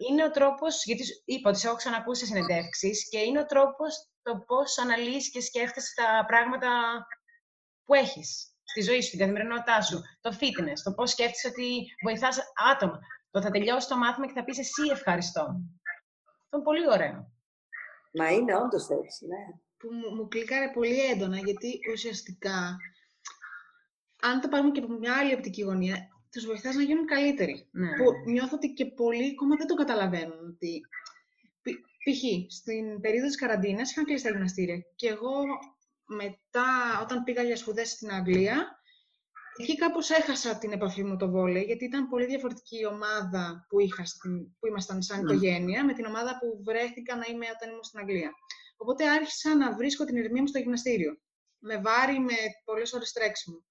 είναι 0.10 0.23
ο 0.23 0.32
τρόπος. 0.32 0.86
Γιατί 0.86 1.06
σου 1.06 1.21
είπα 1.26 1.49
ότι 1.49 1.60
σε 1.60 1.67
έχω 1.67 1.76
ξανακούσει 1.76 2.26
σε 2.26 2.34
συνεντεύξεις 2.34 3.10
και 3.10 3.19
είναι 3.19 3.39
ο 3.39 3.45
τρόπος 3.45 4.08
το 4.21 4.38
πώς 4.47 4.78
αναλύεις 4.78 5.32
και 5.32 5.41
σκέφτεσαι 5.41 5.93
τα 5.95 6.26
πράγματα 6.26 6.69
που 7.86 7.93
έχεις 7.93 8.53
στη 8.63 8.82
ζωή 8.82 9.02
σου, 9.02 9.08
στην 9.08 9.19
καθημερινότητά 9.19 9.82
σου. 9.82 10.02
Το 10.21 10.38
fitness, 10.39 10.80
το 10.84 10.93
πώς 10.93 11.12
σκέφτεσαι 11.12 11.47
ότι 11.47 11.86
βοηθάς 12.04 12.39
άτομα. 12.71 12.99
Το 13.32 13.41
θα 13.41 13.52
τελειώσει 13.52 13.88
το 13.88 13.97
μάθημα 13.97 14.28
και 14.28 14.34
θα 14.34 14.43
πεις 14.43 14.60
εσύ 14.60 14.84
ευχαριστώ. 14.91 15.41
Αυτό 16.43 16.54
είναι 16.56 16.63
πολύ 16.63 16.89
ωραίο. 16.89 17.32
Μα 18.13 18.32
είναι 18.32 18.56
όντως 18.56 18.89
έτσι, 18.89 19.26
ναι. 19.26 19.43
που 19.78 19.93
μου, 19.93 20.15
μου 20.15 20.28
κλικάρε 20.28 20.71
πολύ 20.73 20.99
έντονα, 20.99 21.38
γιατί 21.38 21.80
ουσιαστικά, 21.93 22.78
αν 24.21 24.41
το 24.41 24.47
πάρουμε 24.47 24.71
και 24.71 24.80
από 24.80 24.93
μια 24.93 25.17
άλλη 25.17 25.34
οπτική 25.34 25.62
γωνία, 25.62 26.08
τους 26.32 26.45
βοηθάς 26.45 26.76
να 26.76 26.84
γίνουν 26.84 27.06
καλύτεροι. 27.06 27.67
Ναι. 27.71 27.95
Που 27.97 28.04
νιώθω 28.32 28.56
ότι 28.56 28.73
και 28.73 28.86
πολλοί 28.86 29.30
ακόμα 29.34 29.56
δεν 29.56 29.67
το 29.67 29.76
καταλαβαίνουν. 29.76 30.47
Ότι... 30.47 30.82
π- 31.62 31.82
Π.χ. 32.04 32.52
στην 32.54 33.02
περίοδο 33.02 33.28
της 33.28 33.36
καραντίνας 33.38 33.91
είχαν 33.91 34.06
κλείσει 34.06 34.23
τα 34.23 34.30
γυμναστήρια 34.30 34.78
και 34.95 35.08
εγώ 35.08 35.34
μετά, 36.15 36.99
όταν 37.02 37.23
πήγα 37.23 37.43
για 37.43 37.56
σπουδές 37.56 37.89
στην 37.89 38.12
Αγγλία, 38.12 38.82
εκεί 39.60 39.76
κάπως 39.78 40.10
έχασα 40.10 40.58
την 40.58 40.71
επαφή 40.71 41.04
μου 41.04 41.10
με 41.10 41.17
το 41.17 41.30
βόλεϊ, 41.30 41.63
γιατί 41.63 41.86
ήταν 41.86 42.10
πολύ 42.10 42.26
διαφορετική 42.26 42.80
η 42.80 42.86
ομάδα 42.86 43.65
που, 43.69 43.80
είχα 43.80 44.06
στην, 44.06 44.58
που 44.60 44.67
ήμασταν 44.67 45.02
σαν 45.02 45.23
Ναι. 45.23 45.32
οικογένεια, 45.32 45.86
με 45.86 45.93
την 45.93 46.06
ομάδα 46.06 46.38
που 46.39 46.63
βρέθηκα 46.63 47.15
να 47.15 47.26
είμαι 47.32 47.45
όταν 47.56 47.69
ήμουν 47.69 47.84
στην 47.84 47.99
Αγγλία. 47.99 48.32
Οπότε 48.78 49.10
άρχισα 49.10 49.56
να 49.56 49.76
βρίσκω 49.76 50.06
την 50.06 50.15
ηρεμία 50.15 50.41
μου 50.41 50.47
στο 50.47 50.60
γυμναστήριο. 50.60 51.17
Με 51.60 51.78
βάρη, 51.78 52.19
με 52.19 52.34
πολλές 52.63 52.93
ώρες 52.93 53.12
τρέξιμο. 53.12 53.65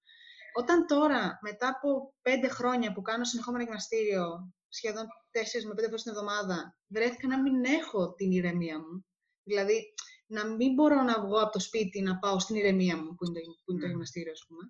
Όταν 0.53 0.85
τώρα, 0.87 1.39
μετά 1.41 1.67
από 1.67 2.13
πέντε 2.21 2.47
χρόνια 2.47 2.93
που 2.93 3.01
κάνω 3.01 3.23
συνεχόμενο 3.23 3.63
γυμναστήριο, 3.63 4.53
σχεδόν 4.67 5.07
τέσσερις 5.31 5.65
με 5.67 5.73
πέντε 5.73 5.87
φορές 5.87 6.03
την 6.03 6.11
εβδομάδα, 6.11 6.77
βρέθηκα 6.87 7.27
να 7.27 7.41
μην 7.41 7.63
έχω 7.65 8.13
την 8.13 8.31
ηρεμία 8.31 8.79
μου. 8.79 9.05
Δηλαδή, 9.43 9.93
να 10.33 10.43
μην 10.55 10.73
μπορώ 10.73 11.01
να 11.01 11.21
βγω 11.21 11.37
από 11.43 11.51
το 11.51 11.59
σπίτι 11.59 12.01
να 12.01 12.17
πάω 12.17 12.39
στην 12.39 12.55
ηρεμία 12.55 12.97
μου, 12.97 13.15
που 13.15 13.25
είναι 13.25 13.39
το, 13.39 13.51
που 13.63 13.71
είναι 13.71 13.79
το 13.81 13.85
Μμ. 13.87 13.89
γυμναστήριο, 13.89 14.31
ας 14.31 14.43
πούμε. 14.47 14.63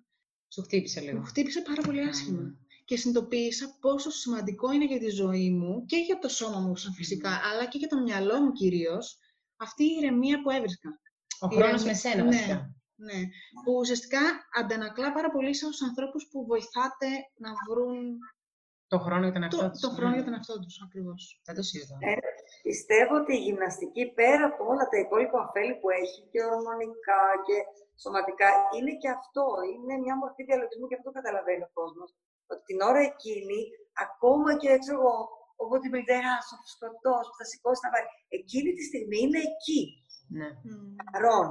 Σου 0.54 0.62
χτύπησε 0.62 1.00
λίγο. 1.00 1.18
Μου 1.18 1.24
χτύπησε 1.24 1.60
πάρα 1.62 1.82
πολύ 1.82 2.00
άσχημα. 2.00 2.40
Μμ. 2.40 2.52
Και 2.84 2.96
συνειδητοποίησα 2.96 3.76
πόσο 3.80 4.10
σημαντικό 4.10 4.72
είναι 4.72 4.84
για 4.86 4.98
τη 4.98 5.08
ζωή 5.08 5.50
μου 5.50 5.84
και 5.84 5.96
για 5.96 6.18
το 6.18 6.28
σώμα 6.28 6.58
μου 6.60 6.76
σαν 6.76 6.92
φυσικά, 6.92 7.40
αλλά 7.52 7.66
και 7.66 7.78
για 7.78 7.88
το 7.88 8.00
μυαλό 8.02 8.40
μου 8.40 8.52
κυρίως, 8.52 9.18
αυτή 9.56 9.82
η 9.84 9.96
ηρεμία 10.00 10.42
που 10.42 10.50
έβρισκα. 10.50 10.88
Ο 11.40 11.46
Η 11.50 11.54
χρόνος 11.54 11.82
ηρεμία- 11.82 11.86
με 11.92 11.94
σένα, 11.98 12.22
ναι. 12.24 12.30
βασικά. 12.30 12.74
Ναι, 12.96 13.20
που 13.64 13.72
ουσιαστικά 13.80 14.20
αντανακλά 14.60 15.12
πάρα 15.12 15.30
πολύ 15.30 15.54
στους 15.54 15.82
ανθρώπους 15.82 16.28
που 16.30 16.46
βοηθάτε 16.46 17.08
να 17.44 17.50
βρουν 17.68 18.18
Το 18.86 18.98
χρόνο 18.98 19.22
για 19.28 19.32
τον 19.32 19.40
το, 19.40 19.56
εαυτό 19.56 19.70
τους. 19.70 19.80
το 19.80 19.90
χρόνο 19.90 20.08
Ναι. 20.10 20.14
για 20.16 20.24
τον 20.24 20.34
εαυτό 20.34 20.58
τους, 20.60 20.80
ακριβώς. 20.84 21.40
Δεν 21.44 21.54
το 21.54 21.62
συζητώ. 21.62 21.94
Ε, 22.00 22.12
Πιστεύω 22.68 23.14
ότι 23.22 23.32
η 23.38 23.44
γυμναστική 23.46 24.04
πέρα 24.18 24.44
από 24.50 24.62
όλα 24.72 24.84
τα 24.92 24.98
υπόλοιπα 25.04 25.38
ωφέλη 25.46 25.74
που 25.80 25.88
έχει 26.00 26.20
και 26.32 26.40
ορμονικά 26.52 27.22
και 27.46 27.56
σωματικά 28.02 28.48
είναι 28.76 28.92
και 29.02 29.10
αυτό. 29.18 29.44
Είναι 29.72 29.94
μια 30.04 30.14
μορφή 30.22 30.42
διαλογισμού 30.48 30.86
και 30.88 30.96
αυτό 30.98 31.08
το 31.10 31.16
καταλαβαίνει 31.18 31.64
ο 31.68 31.70
κόσμος. 31.78 32.08
Ότι 32.50 32.62
την 32.68 32.78
ώρα 32.90 33.00
εκείνη, 33.12 33.58
ακόμα 34.06 34.50
και 34.60 34.68
ξέρω 34.82 34.98
εγώ, 35.02 35.18
ο 35.60 35.64
bodybuilder, 35.70 36.24
ο 36.64 36.66
σκοτό 36.74 37.14
που 37.28 37.34
θα 37.38 37.44
σηκώσει 37.50 37.80
να 37.84 37.90
βάλει, 37.94 38.08
εκείνη 38.38 38.70
τη 38.76 38.82
στιγμή 38.90 39.18
είναι 39.24 39.40
εκεί, 39.50 39.80
Ναι. 40.38 40.48
Μμμ. 40.66 40.94
παρόν. 41.12 41.48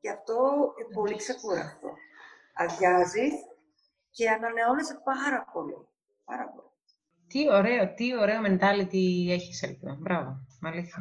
Και 0.00 0.10
αυτό 0.16 0.38
είναι 0.78 0.94
πολύ 0.98 1.16
ξεκούραστο. 1.22 1.88
Αδειάζεις 2.62 3.34
και 4.16 4.24
ανανεώνεσαι 4.36 4.96
πάρα 5.10 5.40
πολύ. 5.52 5.78
Πάρα 6.30 6.46
πολύ. 6.52 6.71
Τι 7.32 7.40
ωραίο, 7.58 7.82
τι 7.96 8.06
ωραίο 8.22 8.40
mentality 8.48 9.04
έχεις, 9.36 9.58
Ελπίδα. 9.66 9.94
Μπράβο, 10.04 10.30
αλήθεια. 10.70 11.00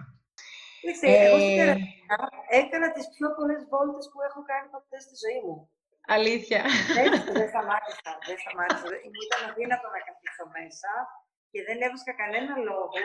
Κοίταξε, 0.82 1.06
εγώ 1.26 1.38
στην 1.44 1.56
Ε, 1.56 1.60
Καραντίνα 1.62 2.17
έκανα 2.62 2.88
τις 2.96 3.06
πιο 3.15 3.28
πολλές 3.38 3.62
βόλτες 3.72 4.06
που 4.12 4.20
έχω 4.28 4.39
κάνει 4.52 4.67
ποτέ 4.76 4.98
στη 5.06 5.15
ζωή 5.24 5.39
μου. 5.46 5.56
αλήθεια. 6.15 6.62
δεν, 6.98 7.08
δεν 7.39 7.48
σταμάτησα, 7.54 8.12
δεν 8.28 8.38
σταμάτησα. 8.44 8.86
Δεν- 8.91 9.04
Μου 9.13 9.22
ήταν 9.28 9.39
αδύνατο 9.50 9.88
να 9.96 10.00
καθίσω 10.08 10.44
μέσα 10.58 10.91
και 11.52 11.60
δεν 11.67 11.78
έβρισκα 11.86 12.13
κανένα 12.22 12.54
λόγο. 12.70 12.98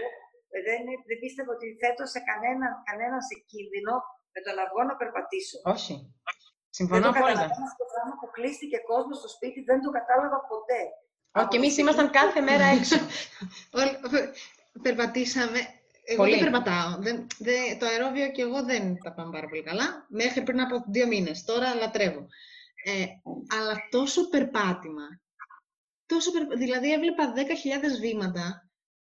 ε, 0.55 0.59
Δεν, 0.69 0.81
δεν 1.09 1.19
πίστευα 1.23 1.51
ότι 1.57 1.67
θέτω 1.81 2.05
σε 2.15 2.21
κανένα, 2.31 2.67
κανένα 2.89 3.17
σε 3.29 3.35
κίνδυνο 3.51 3.95
με 4.35 4.41
τον 4.47 4.55
αυγό 4.65 4.83
να 4.91 4.95
περπατήσω. 5.01 5.57
Όχι. 5.75 5.95
Δεν 6.01 6.75
Συμφωνώ 6.79 7.05
το 7.07 7.13
απόλυτα. 7.13 7.43
καταλαβαίνω 7.45 7.69
στο 7.77 7.85
πράγμα 7.93 8.15
που 8.21 8.27
κλείστηκε 8.37 8.79
κόσμο 8.91 9.15
στο 9.21 9.29
σπίτι, 9.35 9.59
δεν 9.71 9.79
το 9.85 9.91
κατάλαβα 9.99 10.39
ποτέ. 10.53 10.83
Όχι, 11.37 11.49
και 11.49 11.57
εμείς 11.57 11.77
ήμασταν 11.77 12.11
κάθε 12.11 12.41
μέρα 12.41 12.65
έξω. 12.65 12.97
Όλοι- 13.71 13.99
Περπατήσαμε. 14.83 15.59
Εγώ 16.09 16.23
Πολύ. 16.23 16.31
δεν 16.31 16.41
περπατάω. 16.51 16.97
Δεν, 16.99 17.27
δεν, 17.39 17.79
το 17.79 17.87
αερόβιο 17.87 18.31
και 18.31 18.43
εγώ 18.43 18.65
δεν 18.65 18.99
τα 19.05 19.13
πάμε 19.15 19.31
πάρα 19.33 19.49
πολύ 19.49 19.63
καλά. 19.63 20.07
Μέχρι 20.09 20.43
πριν 20.43 20.61
από 20.61 20.85
δύο 20.89 21.07
μήνες. 21.07 21.45
Τώρα 21.45 21.75
λατρεύω. 21.75 22.27
Ε, 22.85 23.05
αλλά 23.59 23.77
τόσο 23.91 24.29
περπάτημα. 24.29 25.03
Τόσο 26.07 26.33
περπα- 26.33 26.57
Δηλαδή 26.57 26.93
έβλεπα 26.93 27.33
10.000 27.33 27.99
βήματα 28.01 28.69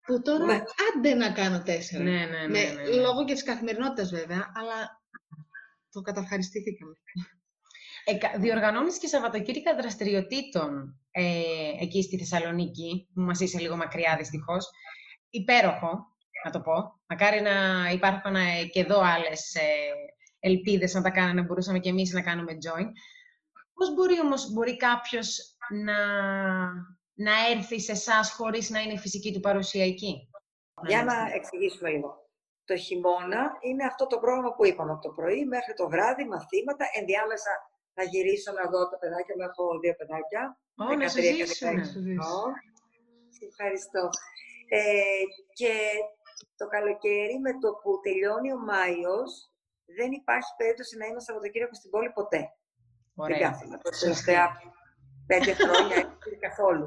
που 0.06 0.22
τώρα 0.22 0.44
Ναι. 0.44 0.62
άντε 0.96 1.14
να 1.14 1.32
κάνω 1.32 1.62
τέσσερα. 1.62 2.04
ναι, 2.04 2.10
ναι, 2.10 2.24
ναι, 2.26 2.46
Με- 2.48 2.72
ναι, 2.72 2.82
ναι. 2.82 2.94
Λόγω 2.96 3.24
και 3.24 3.32
της 3.32 3.42
καθημερινότητας 3.42 4.10
βέβαια, 4.10 4.52
αλλά 4.54 5.02
το 5.90 6.00
καταυχαριστήθηκαμε. 6.00 6.94
Ε, 8.04 8.14
κα- 8.14 8.38
διοργανώνεις 8.38 8.98
και 8.98 9.06
Σαββατοκύριακα 9.06 9.74
δραστηριοτήτων 9.74 11.00
ε, 11.10 11.22
εκεί 11.80 12.02
στη 12.02 12.18
Θεσσαλονίκη, 12.18 13.08
που 13.14 13.20
μας 13.20 13.40
είσαι 13.40 13.58
λίγο 13.60 13.76
μακριά 13.76 14.16
δυστυχώς. 14.18 14.70
Υπέροχο, 15.30 16.06
να 16.44 16.50
το 16.50 16.60
πω. 16.60 16.72
Μακάρι 17.06 17.40
να 17.40 17.88
υπάρχουν 17.92 18.34
ε, 18.34 18.64
και 18.72 18.80
εδώ 18.80 19.00
άλλες 19.00 19.54
ε, 19.54 19.60
ελπίδες 20.40 20.94
να 20.94 21.02
τα 21.02 21.10
κάνουν, 21.10 21.36
να 21.36 21.42
μπορούσαμε 21.42 21.78
και 21.78 21.88
εμείς 21.88 22.12
να 22.12 22.22
κάνουμε 22.22 22.52
join. 22.52 22.86
Πώς 23.74 23.94
μπορεί 23.94 24.20
όμως 24.20 24.52
μπορεί 24.52 24.76
κάποιος 24.76 25.56
να, 25.84 25.98
να 27.14 27.32
έρθει 27.56 27.80
σε 27.80 27.92
εσάς 27.92 28.30
χωρίς 28.32 28.70
να 28.70 28.80
είναι 28.80 28.92
η 28.92 28.98
φυσική 28.98 29.32
του 29.32 29.40
παρουσία 29.40 29.84
εκεί; 29.84 30.28
Για 30.86 31.04
να 31.04 31.14
εξηγήσουμε 31.34 31.90
λίγο. 31.90 32.20
Το 32.64 32.76
χειμώνα 32.76 33.52
είναι 33.60 33.84
αυτό 33.84 34.06
το 34.06 34.18
πρόγραμμα 34.18 34.54
που 34.54 34.66
είπαμε 34.66 34.92
από 34.92 35.00
το 35.00 35.08
πρωί 35.08 35.44
μέχρι 35.44 35.74
το 35.74 35.88
βράδυ, 35.88 36.24
μαθήματα. 36.24 36.84
Ενδιάμεσα 37.00 37.50
θα 37.94 38.02
γυρίσω 38.10 38.50
να 38.58 38.64
δω 38.72 38.80
τα 38.90 38.98
παιδάκια 39.02 39.34
μου. 39.36 39.44
Έχω 39.50 39.64
δύο 39.82 39.94
παιδάκια. 40.00 40.42
Ω, 40.82 40.84
να 41.00 41.08
σου 41.08 41.20
13 41.20 41.22
και 41.38 41.46
ζήσουνε. 41.46 41.82
16. 41.82 42.26
Ω, 42.32 42.40
σε 43.36 43.44
Ευχαριστώ. 43.50 44.04
Ε, 44.78 45.22
και 45.58 45.72
το 46.58 46.66
καλοκαίρι 46.74 47.36
με 47.46 47.52
το 47.62 47.68
που 47.82 47.90
τελειώνει 48.04 48.50
ο 48.56 48.58
Μάιος, 48.68 49.30
δεν 49.98 50.10
υπάρχει 50.20 50.50
περίπτωση 50.60 50.94
να 50.96 51.06
είμαι 51.06 51.20
Σαββατοκύριακο 51.20 51.74
στην 51.80 51.90
πόλη 51.90 52.10
ποτέ. 52.18 52.42
Δεν 53.14 53.24
Ωραία. 53.24 53.40
κάθομαι. 53.44 53.76
Τα 53.84 53.90
τελευταία 54.00 54.44
πέντε 55.30 55.52
χρόνια 55.62 55.98
όχι 56.26 56.38
καθόλου. 56.46 56.86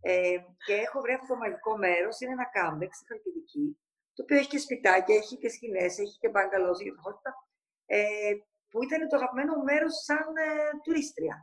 Ε, 0.00 0.36
και 0.64 0.74
έχω 0.86 1.00
βρει 1.00 1.12
αυτό 1.12 1.26
το 1.32 1.36
μαγικό 1.42 1.72
μέρος. 1.84 2.14
Είναι 2.20 2.32
ένα 2.38 2.48
κάμπεξ 2.56 2.96
στη 2.96 3.06
Χαλκιδική, 3.08 3.66
το 4.14 4.22
οποίο 4.22 4.36
έχει 4.40 4.52
και 4.54 4.64
σπιτάκια, 4.64 5.14
έχει 5.20 5.34
και 5.42 5.48
σκηνές, 5.48 5.92
έχει 5.98 6.16
και 6.20 6.28
μπαγκαλό 6.32 6.72
για 6.82 6.94
ταχότητα. 6.94 7.30
Ε, 7.86 8.32
που 8.74 8.82
ήταν 8.86 9.00
το 9.08 9.16
αγαπημένο 9.16 9.52
μου 9.56 9.64
μέρος 9.70 9.94
σαν 10.06 10.26
ε, 10.46 10.48
τουρίστρια. 10.84 11.36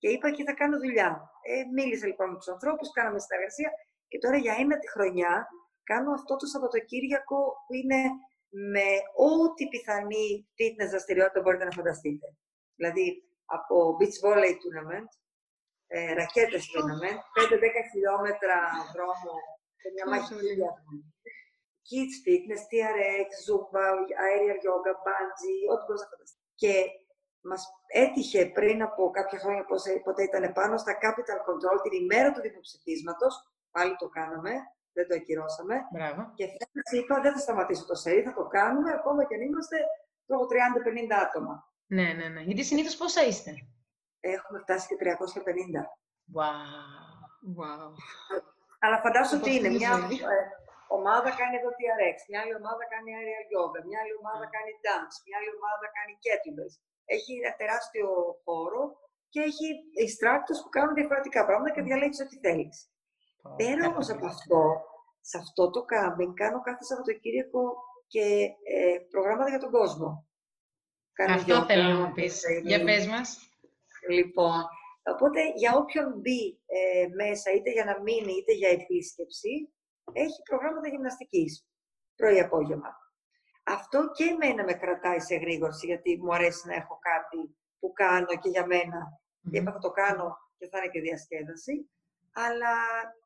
Και 0.00 0.08
είπα 0.14 0.28
και 0.36 0.44
θα 0.48 0.54
κάνω 0.60 0.76
δουλειά. 0.84 1.10
Ε, 1.50 1.64
μίλησα 1.76 2.06
λοιπόν 2.10 2.28
με 2.30 2.36
τους 2.40 2.50
ανθρώπους, 2.54 2.86
κάναμε 2.96 3.18
συνεργασία 3.26 3.70
και 4.10 4.18
τώρα 4.24 4.36
για 4.44 4.54
ένα 4.62 4.76
τη 4.78 4.88
χρονιά 4.94 5.32
κάνω 5.90 6.10
αυτό 6.18 6.32
το 6.36 6.46
Σαββατοκύριακο 6.52 7.40
που 7.64 7.72
είναι 7.80 8.00
με 8.72 8.88
ό,τι 9.30 9.62
πιθανή 9.72 10.28
fitness 10.56 10.88
δραστηριότητα 10.92 11.40
μπορείτε 11.40 11.64
να 11.64 11.76
φανταστείτε. 11.78 12.26
Δηλαδή 12.78 13.06
από 13.56 13.74
beach 13.98 14.18
volley 14.22 14.54
tournament, 14.62 15.10
ε, 15.86 16.12
ρακέτες 16.18 16.64
tournament, 16.72 17.18
5-10 17.36 17.80
χιλιόμετρα 17.90 18.58
δρόμο 18.94 19.32
σε 19.80 19.88
μια 19.94 20.04
Πόσο 20.04 20.34
μάχη 20.34 20.34
λίγο. 20.48 20.66
kids 21.88 22.14
fitness, 22.26 22.62
TRX, 22.70 23.28
Zumba, 23.46 23.84
aerial 24.28 24.58
yoga, 24.68 24.92
bungee, 25.06 25.60
ό,τι 25.72 25.84
μπορείς 25.86 26.02
να 26.04 26.10
φανταστείς. 26.12 26.43
Και 26.54 26.84
μας 27.40 27.66
έτυχε 27.86 28.46
πριν 28.46 28.82
από 28.82 29.10
κάποια 29.10 29.38
χρόνια, 29.38 29.64
πόσα- 29.64 30.00
πότε 30.04 30.22
ήταν 30.22 30.52
πάνω 30.52 30.76
στα 30.76 30.92
Capital 31.02 31.38
Control, 31.48 31.78
την 31.82 31.92
ημέρα 32.02 32.32
του 32.32 32.40
δημοψηφίσματος, 32.40 33.34
πάλι 33.70 33.96
το 33.96 34.08
κάναμε, 34.08 34.50
δεν 34.92 35.08
το 35.08 35.14
ακυρώσαμε. 35.14 35.74
Μπράβο. 35.92 36.32
Και 36.34 36.46
φέτος 36.46 36.88
είπα, 37.02 37.20
δεν 37.20 37.32
θα 37.32 37.38
σταματήσω 37.38 37.84
το 37.86 37.94
ΣΕΡΙ, 37.94 38.22
θα 38.22 38.34
το 38.34 38.46
κάνουμε, 38.46 38.90
ακόμα 38.92 39.24
και 39.24 39.34
αν 39.34 39.40
είμαστε 39.40 39.76
το 40.26 40.46
30-50 40.46 41.14
άτομα. 41.26 41.72
Ναι, 41.86 42.12
ναι, 42.12 42.28
ναι. 42.28 42.40
Γιατί 42.40 42.64
συνήθως 42.64 42.96
πόσα 42.96 43.24
είστε; 43.24 43.52
Έχουμε 44.20 44.58
φτάσει 44.58 44.86
και 44.88 44.96
350. 44.96 45.82
Wow. 46.36 46.64
Wow. 47.58 47.92
Αλλά 48.78 49.00
φαντάσου 49.00 49.36
Από 49.36 49.44
ότι 49.44 49.54
είναι 49.54 49.66
αυτή 49.68 49.78
τη 49.78 49.84
μια 49.84 49.96
ζωή. 49.96 50.16
ε, 50.16 50.63
ομάδα 50.98 51.30
κάνει 51.40 51.54
εδώ 51.60 51.70
TRX, 51.78 52.16
μια 52.30 52.40
άλλη 52.42 52.54
ομάδα 52.60 52.84
κάνει 52.92 53.08
aerial 53.18 53.46
yoga, 53.54 53.80
μια 53.88 53.98
άλλη 54.02 54.14
ομάδα 54.22 54.46
κάνει 54.54 54.72
dance, 54.86 55.16
μια 55.24 55.36
άλλη 55.38 55.50
ομάδα 55.58 55.86
κάνει 55.96 56.12
kettlebells. 56.24 56.74
Έχει 57.16 57.32
ένα 57.40 57.52
τεράστιο 57.60 58.08
χώρο 58.44 58.82
και 59.32 59.40
έχει 59.48 59.66
instructors 60.04 60.60
που 60.62 60.70
κάνουν 60.76 60.94
διαφορετικά 60.98 61.40
πράγματα 61.48 61.70
και 61.74 61.82
διαλέγεις 61.86 62.20
ό,τι 62.24 62.36
θέλεις. 62.44 62.76
Πέρα 63.60 63.82
όμως 63.90 64.06
από 64.14 64.26
αυτό, 64.34 64.60
σε 65.30 65.36
αυτό 65.42 65.70
το 65.74 65.80
κάμπινγκ 65.92 66.34
κάνω 66.34 66.60
κάθε 66.60 66.84
Σαββατοκύριακο 66.84 67.64
και 68.06 68.26
ε, 68.74 68.98
προγράμματα 69.10 69.50
για 69.50 69.58
τον 69.58 69.70
κόσμο. 69.70 70.28
Κάνω 71.12 71.34
Αυτό 71.34 71.54
yoga, 71.60 71.66
θέλω 71.66 71.82
να 71.82 71.98
μου 72.00 72.12
πεις. 72.12 72.42
training. 72.44 72.66
Για 72.70 72.84
πες 72.84 73.06
μας. 73.06 73.28
Λοιπόν, 74.08 74.60
οπότε 75.12 75.40
για 75.54 75.76
όποιον 75.76 76.06
μπει 76.20 76.60
ε, 76.66 77.06
μέσα, 77.14 77.50
είτε 77.52 77.70
για 77.70 77.84
να 77.84 78.00
μείνει, 78.02 78.32
είτε 78.32 78.52
για 78.52 78.68
επίσκεψη, 78.68 79.73
έχει 80.12 80.42
προγράμματα 80.48 80.88
γυμναστικής, 80.88 81.66
πρωί-απόγευμα. 82.16 82.90
Αυτό 83.64 84.10
και 84.16 84.24
εμένα 84.24 84.64
με 84.64 84.72
κρατάει 84.74 85.20
σε 85.20 85.34
γρήγορση, 85.36 85.86
γιατί 85.86 86.18
μου 86.22 86.34
αρέσει 86.34 86.68
να 86.68 86.74
έχω 86.74 86.98
κάτι 87.10 87.56
που 87.78 87.92
κάνω 87.92 88.26
και 88.42 88.48
για 88.48 88.66
μένα. 88.66 89.00
Και 89.50 89.58
είπα 89.58 89.72
θα 89.72 89.78
το 89.78 89.90
κάνω 89.90 90.36
και 90.58 90.68
θα 90.68 90.78
είναι 90.78 90.88
και 90.92 91.00
διασκέδαση. 91.00 91.90
Αλλά 92.32 92.74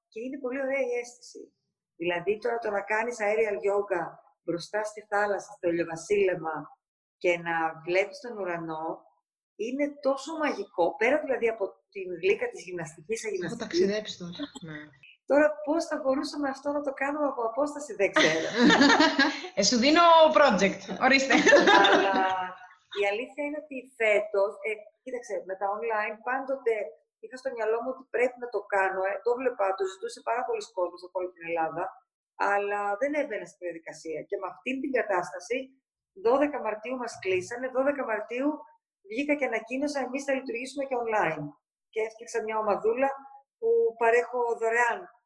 και 0.08 0.20
είναι 0.20 0.38
πολύ 0.38 0.60
ωραία 0.60 0.80
η 0.80 0.92
αίσθηση. 1.00 1.52
Δηλαδή 1.96 2.38
τώρα 2.38 2.58
το 2.58 2.70
να 2.70 2.82
κάνεις 2.82 3.16
aerial 3.20 3.58
yoga 3.68 4.02
μπροστά 4.42 4.84
στη 4.84 5.00
θάλασσα, 5.10 5.52
στο 5.56 5.68
ηλιοβασίλεμα 5.68 6.56
και 7.16 7.38
να 7.38 7.80
βλέπεις 7.86 8.18
τον 8.20 8.38
ουρανό, 8.38 9.06
είναι 9.56 9.86
τόσο 10.00 10.36
μαγικό, 10.36 10.96
πέρα 10.96 11.20
δηλαδή 11.20 11.48
από 11.48 11.64
την 11.90 12.06
γλύκα 12.22 12.46
της 12.50 12.62
γυμναστικής 12.64 13.20
σε 13.20 13.26
Έχω 13.26 13.34
γυμναστική. 13.36 13.62
ταξιδέψει 13.64 14.18
τώρα. 14.18 14.44
Ναι. 14.66 14.80
Τώρα 15.30 15.46
πώς 15.66 15.82
θα 15.90 15.96
μπορούσαμε 16.00 16.48
αυτό 16.54 16.68
να 16.76 16.82
το 16.86 16.92
κάνουμε 17.02 17.26
από 17.32 17.42
απόσταση 17.50 17.90
δεν 18.00 18.10
ξέρω. 18.14 18.48
Ε, 19.58 19.62
σου 19.68 19.76
δίνω 19.82 20.04
project. 20.38 20.82
Ορίστε. 21.06 21.34
Αλλά 21.92 22.26
η 23.00 23.02
αλήθεια 23.10 23.42
είναι 23.44 23.60
ότι 23.64 23.76
φέτος, 24.00 24.52
ε, 24.68 24.70
κοίταξε, 25.04 25.34
με 25.48 25.54
τα 25.60 25.66
online 25.76 26.16
πάντοτε 26.28 26.74
είχα 27.22 27.36
στο 27.42 27.50
μυαλό 27.56 27.76
μου 27.82 27.90
ότι 27.94 28.04
πρέπει 28.14 28.36
να 28.44 28.48
το 28.54 28.60
κάνω. 28.74 29.00
Ε, 29.10 29.12
το 29.26 29.30
βλέπα, 29.38 29.64
το 29.78 29.84
ζητούσε 29.92 30.20
πάρα 30.30 30.42
πολλοί 30.46 30.62
κόσμος 30.78 31.00
από 31.06 31.16
όλη 31.20 31.30
την 31.34 31.44
Ελλάδα, 31.50 31.84
αλλά 32.50 32.80
δεν 33.00 33.12
έμπαινε 33.20 33.46
στην 33.50 33.62
διαδικασία. 33.66 34.20
Και 34.28 34.36
με 34.40 34.46
αυτή 34.52 34.70
την 34.82 34.90
κατάσταση, 34.98 35.56
12 36.26 36.58
Μαρτίου 36.66 36.96
μας 37.02 37.12
κλείσανε, 37.22 37.66
12 37.76 38.02
Μαρτίου 38.10 38.48
βγήκα 39.10 39.34
και 39.38 39.48
ανακοίνωσα 39.50 39.98
εμείς 40.06 40.22
θα 40.26 40.32
λειτουργήσουμε 40.38 40.84
και 40.88 40.96
online. 41.04 41.44
Και 41.92 42.00
έφτιαξα 42.06 42.38
μια 42.46 42.56
ομαδούλα 42.62 43.10
που 43.58 43.68
παρέχω 44.00 44.40
δωρεάν 44.60 44.98
ε, 45.00 45.17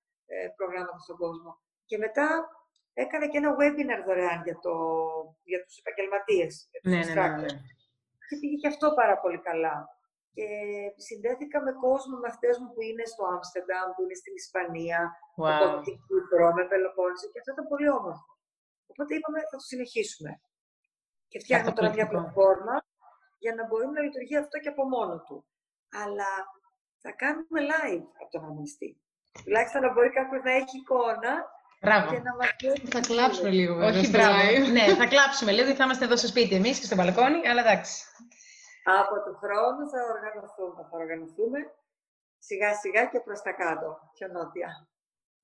προγράμματα 0.57 0.99
στον 1.07 1.17
κόσμο. 1.23 1.51
Και 1.89 1.99
μετά 2.05 2.29
έκανα 3.03 3.27
και 3.31 3.39
ένα 3.43 3.51
webinar 3.59 4.01
δωρεάν 4.07 4.39
για, 4.47 4.57
το, 4.65 4.75
για 5.51 5.61
τους 5.65 5.75
επαγγελματίες, 5.83 6.53
για 6.71 6.81
τους 6.81 6.91
ναι, 6.93 6.99
ναι, 6.99 7.05
ναι, 7.05 7.13
ναι. 7.13 7.21
instructors. 7.21 7.57
Και 8.29 8.37
πήγε 8.41 8.57
και 8.63 8.71
αυτό 8.73 8.87
πάρα 9.01 9.17
πολύ 9.23 9.41
καλά. 9.49 9.77
Και 10.37 10.47
συνδέθηκα 11.07 11.59
με 11.67 11.73
κόσμο, 11.87 12.15
με 12.23 12.29
αυτές 12.33 12.55
μου 12.59 12.69
που 12.73 12.81
είναι 12.89 13.05
στο 13.13 13.23
Άμστερνταμ, 13.35 13.89
που 13.95 14.03
είναι 14.05 14.17
στην 14.23 14.35
Ισπανία, 14.43 15.01
Wow. 15.41 15.57
από 15.67 15.81
την 15.87 15.97
Κύπρο, 16.07 16.47
με 16.57 16.65
Πελοπόννησο 16.71 17.27
και 17.31 17.39
αυτό 17.41 17.51
ήταν 17.55 17.67
πολύ 17.73 17.89
όμορφο. 17.99 18.31
Οπότε 18.91 19.11
είπαμε 19.15 19.39
θα 19.51 19.57
το 19.61 19.67
συνεχίσουμε. 19.71 20.33
Και 21.31 21.39
φτιάχνουμε 21.43 21.73
τώρα 21.77 21.89
μια 21.95 22.05
Καταπληκτικό. 22.05 22.33
πλατφόρμα 22.35 22.77
για 23.45 23.55
να 23.59 23.63
μπορεί 23.67 23.87
να 23.87 24.01
λειτουργεί 24.07 24.37
αυτό 24.37 24.57
και 24.63 24.69
από 24.75 24.85
μόνο 24.95 25.15
του. 25.27 25.37
Αλλά 26.03 26.31
θα 27.03 27.11
κάνουμε 27.23 27.61
live 27.73 28.07
από 28.21 28.31
τον 28.31 28.45
αγωνιστή. 28.45 29.02
Τουλάχιστον 29.45 29.81
να 29.85 29.93
μπορεί 29.93 30.11
κάποιος 30.19 30.43
να 30.49 30.53
έχει 30.61 30.77
εικόνα 30.83 31.33
Μπράβο. 31.85 32.07
και 32.13 32.21
να 32.29 32.33
μας 32.39 32.49
βλέπει. 32.61 32.87
Θα 32.97 33.01
κλάψουμε 33.09 33.51
λίγο 33.59 33.75
βέβαια. 33.75 33.91
Όχι, 33.91 34.05
στο 34.07 34.19
μπράβο. 34.19 34.39
live. 34.43 34.67
ναι, 34.77 34.85
θα 35.01 35.07
κλάψουμε 35.13 35.51
λίγο, 35.53 35.65
γιατί 35.67 35.79
θα 35.81 35.85
είμαστε 35.87 36.05
εδώ 36.09 36.17
στο 36.23 36.29
σπίτι 36.33 36.55
εμείς 36.61 36.79
και 36.79 36.89
στο 36.89 36.97
μπαλκόνι, 36.97 37.41
αλλά 37.51 37.61
εντάξει. 37.67 37.95
Από 39.01 39.15
του 39.25 39.35
χρόνου 39.43 39.83
θα 39.93 40.01
οργανωθούμε. 40.15 40.81
Θα 40.91 40.97
οργανωθούμε 41.03 41.59
σιγά 42.49 42.71
σιγά 42.83 43.03
και 43.13 43.21
προς 43.27 43.41
τα 43.47 43.53
κάτω, 43.63 43.89
πιο 44.15 44.27
νότια. 44.35 44.69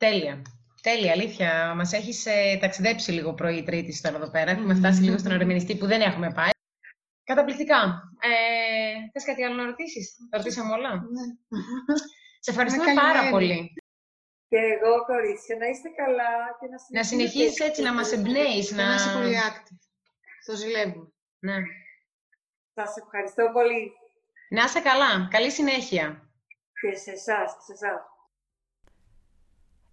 Τέλεια. 0.05 0.35
Τέλεια, 0.83 1.13
αλήθεια. 1.13 1.75
Μας 1.79 1.93
έχεις 1.93 2.27
ταξιδέψει 2.61 3.11
λίγο 3.13 3.35
πρωί 3.35 3.63
Τρίτη 3.63 4.01
τώρα 4.01 4.17
εδώ 4.17 4.31
πέρα. 4.31 4.51
Έχουμε 4.51 4.75
φτάσει 4.75 5.03
λίγο 5.03 5.19
στον 5.19 5.33
ορεμενιστή 5.33 5.77
που 5.77 5.87
δεν 5.87 6.01
έχουμε 6.01 6.33
πάει. 6.33 6.51
Καταπληκτικά. 7.25 7.81
Ε, 8.21 9.11
Θες 9.13 9.25
κάτι 9.25 9.45
άλλο 9.45 9.55
να 9.55 9.65
ρωτήσεις, 9.65 10.17
Τα 10.31 10.37
ρωτήσαμε 10.37 10.73
όλα; 10.73 10.91
Ναι. 12.39 12.45
Σε 12.45 12.51
ευχαριστούμε 12.51 12.93
Να 12.93 13.01
πάρα 13.01 13.13
καλημέρι. 13.13 13.33
πολύ. 13.33 13.73
Και 14.49 14.57
εγώ, 14.57 15.05
κορίτσια, 15.05 15.57
να 15.57 15.67
είστε 15.67 15.89
καλά 15.89 16.31
και 16.61 16.67
να 16.73 16.99
Να 16.99 17.05
συνεχίσεις 17.05 17.59
έτσι, 17.61 17.83
να 17.83 17.93
μας 17.95 18.13
εμπνέεις. 18.13 18.71
Να 18.73 18.87
Να... 18.89 18.95
είσαι 18.95 19.11
πολύ 19.19 19.35
active. 19.49 19.77
Το 20.47 20.55
ζηλεύουμε. 20.57 21.13
Ναι. 21.39 21.57
Σας 22.75 22.97
ευχαριστώ 22.97 23.51
πολύ 23.53 23.93
να 24.51 24.63
είσαι 24.65 24.81
καλά. 24.81 25.29
Καλή 25.31 25.51
συνέχεια. 25.51 26.31
και 26.81 26.97
σε 26.97 27.11
εσάς, 27.11 27.51
σε 27.67 27.73
εσάς. 27.73 28.01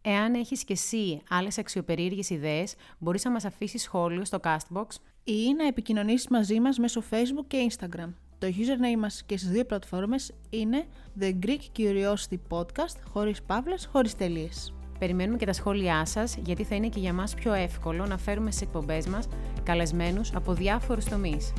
Εάν 0.01 0.33
έχεις 0.33 0.63
και 0.63 0.73
εσύ 0.73 1.21
άλλες 1.29 1.57
αξιοπερίεργες 1.57 2.29
ιδέες, 2.29 2.75
μπορείς 2.99 3.23
να 3.23 3.31
μας 3.31 3.45
αφήσεις 3.45 3.81
σχόλιο 3.81 4.25
στο 4.25 4.39
Castbox 4.43 4.87
ή 5.23 5.53
να 5.53 5.67
επικοινωνήσεις 5.67 6.27
μαζί 6.27 6.59
μας 6.59 6.77
μέσω 6.77 7.03
Facebook 7.11 7.45
και 7.47 7.67
Instagram. 7.71 8.13
Το 8.39 8.47
username 8.47 8.99
μας 8.99 9.23
και 9.25 9.37
στις 9.37 9.49
δύο 9.49 9.65
πλατφόρμες 9.65 10.31
είναι 10.49 10.85
The 11.19 11.33
Greek 11.45 11.79
Curiosity 11.79 12.37
Podcast, 12.49 12.97
χωρίς 13.11 13.41
παύλες, 13.41 13.89
χωρίς 13.91 14.15
τελείες. 14.15 14.73
Περιμένουμε 14.99 15.37
και 15.37 15.45
τα 15.45 15.53
σχόλιά 15.53 16.05
σας, 16.05 16.37
γιατί 16.45 16.63
θα 16.63 16.75
είναι 16.75 16.87
και 16.87 16.99
για 16.99 17.13
μας 17.13 17.33
πιο 17.33 17.53
εύκολο 17.53 18.05
να 18.05 18.17
φέρουμε 18.17 18.51
στις 18.51 18.61
εκπομπές 18.61 19.07
μας 19.07 19.27
καλεσμένους 19.63 20.33
από 20.33 20.53
διάφορους 20.53 21.05
τομείς. 21.05 21.53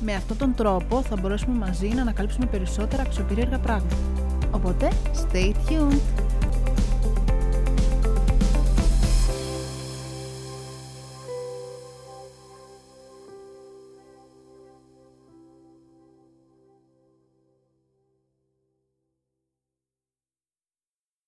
Με 0.00 0.14
αυτόν 0.14 0.36
τον 0.36 0.54
τρόπο 0.54 1.02
θα 1.02 1.16
μπορέσουμε 1.16 1.58
μαζί 1.58 1.88
να 1.88 2.00
ανακαλύψουμε 2.02 2.46
περισσότερα 2.46 3.02
αξιοπερίεργα 3.02 3.58
πράγματα. 3.58 3.96
Οπότε, 4.50 4.88
stay 5.14 5.52
tuned! 5.68 6.29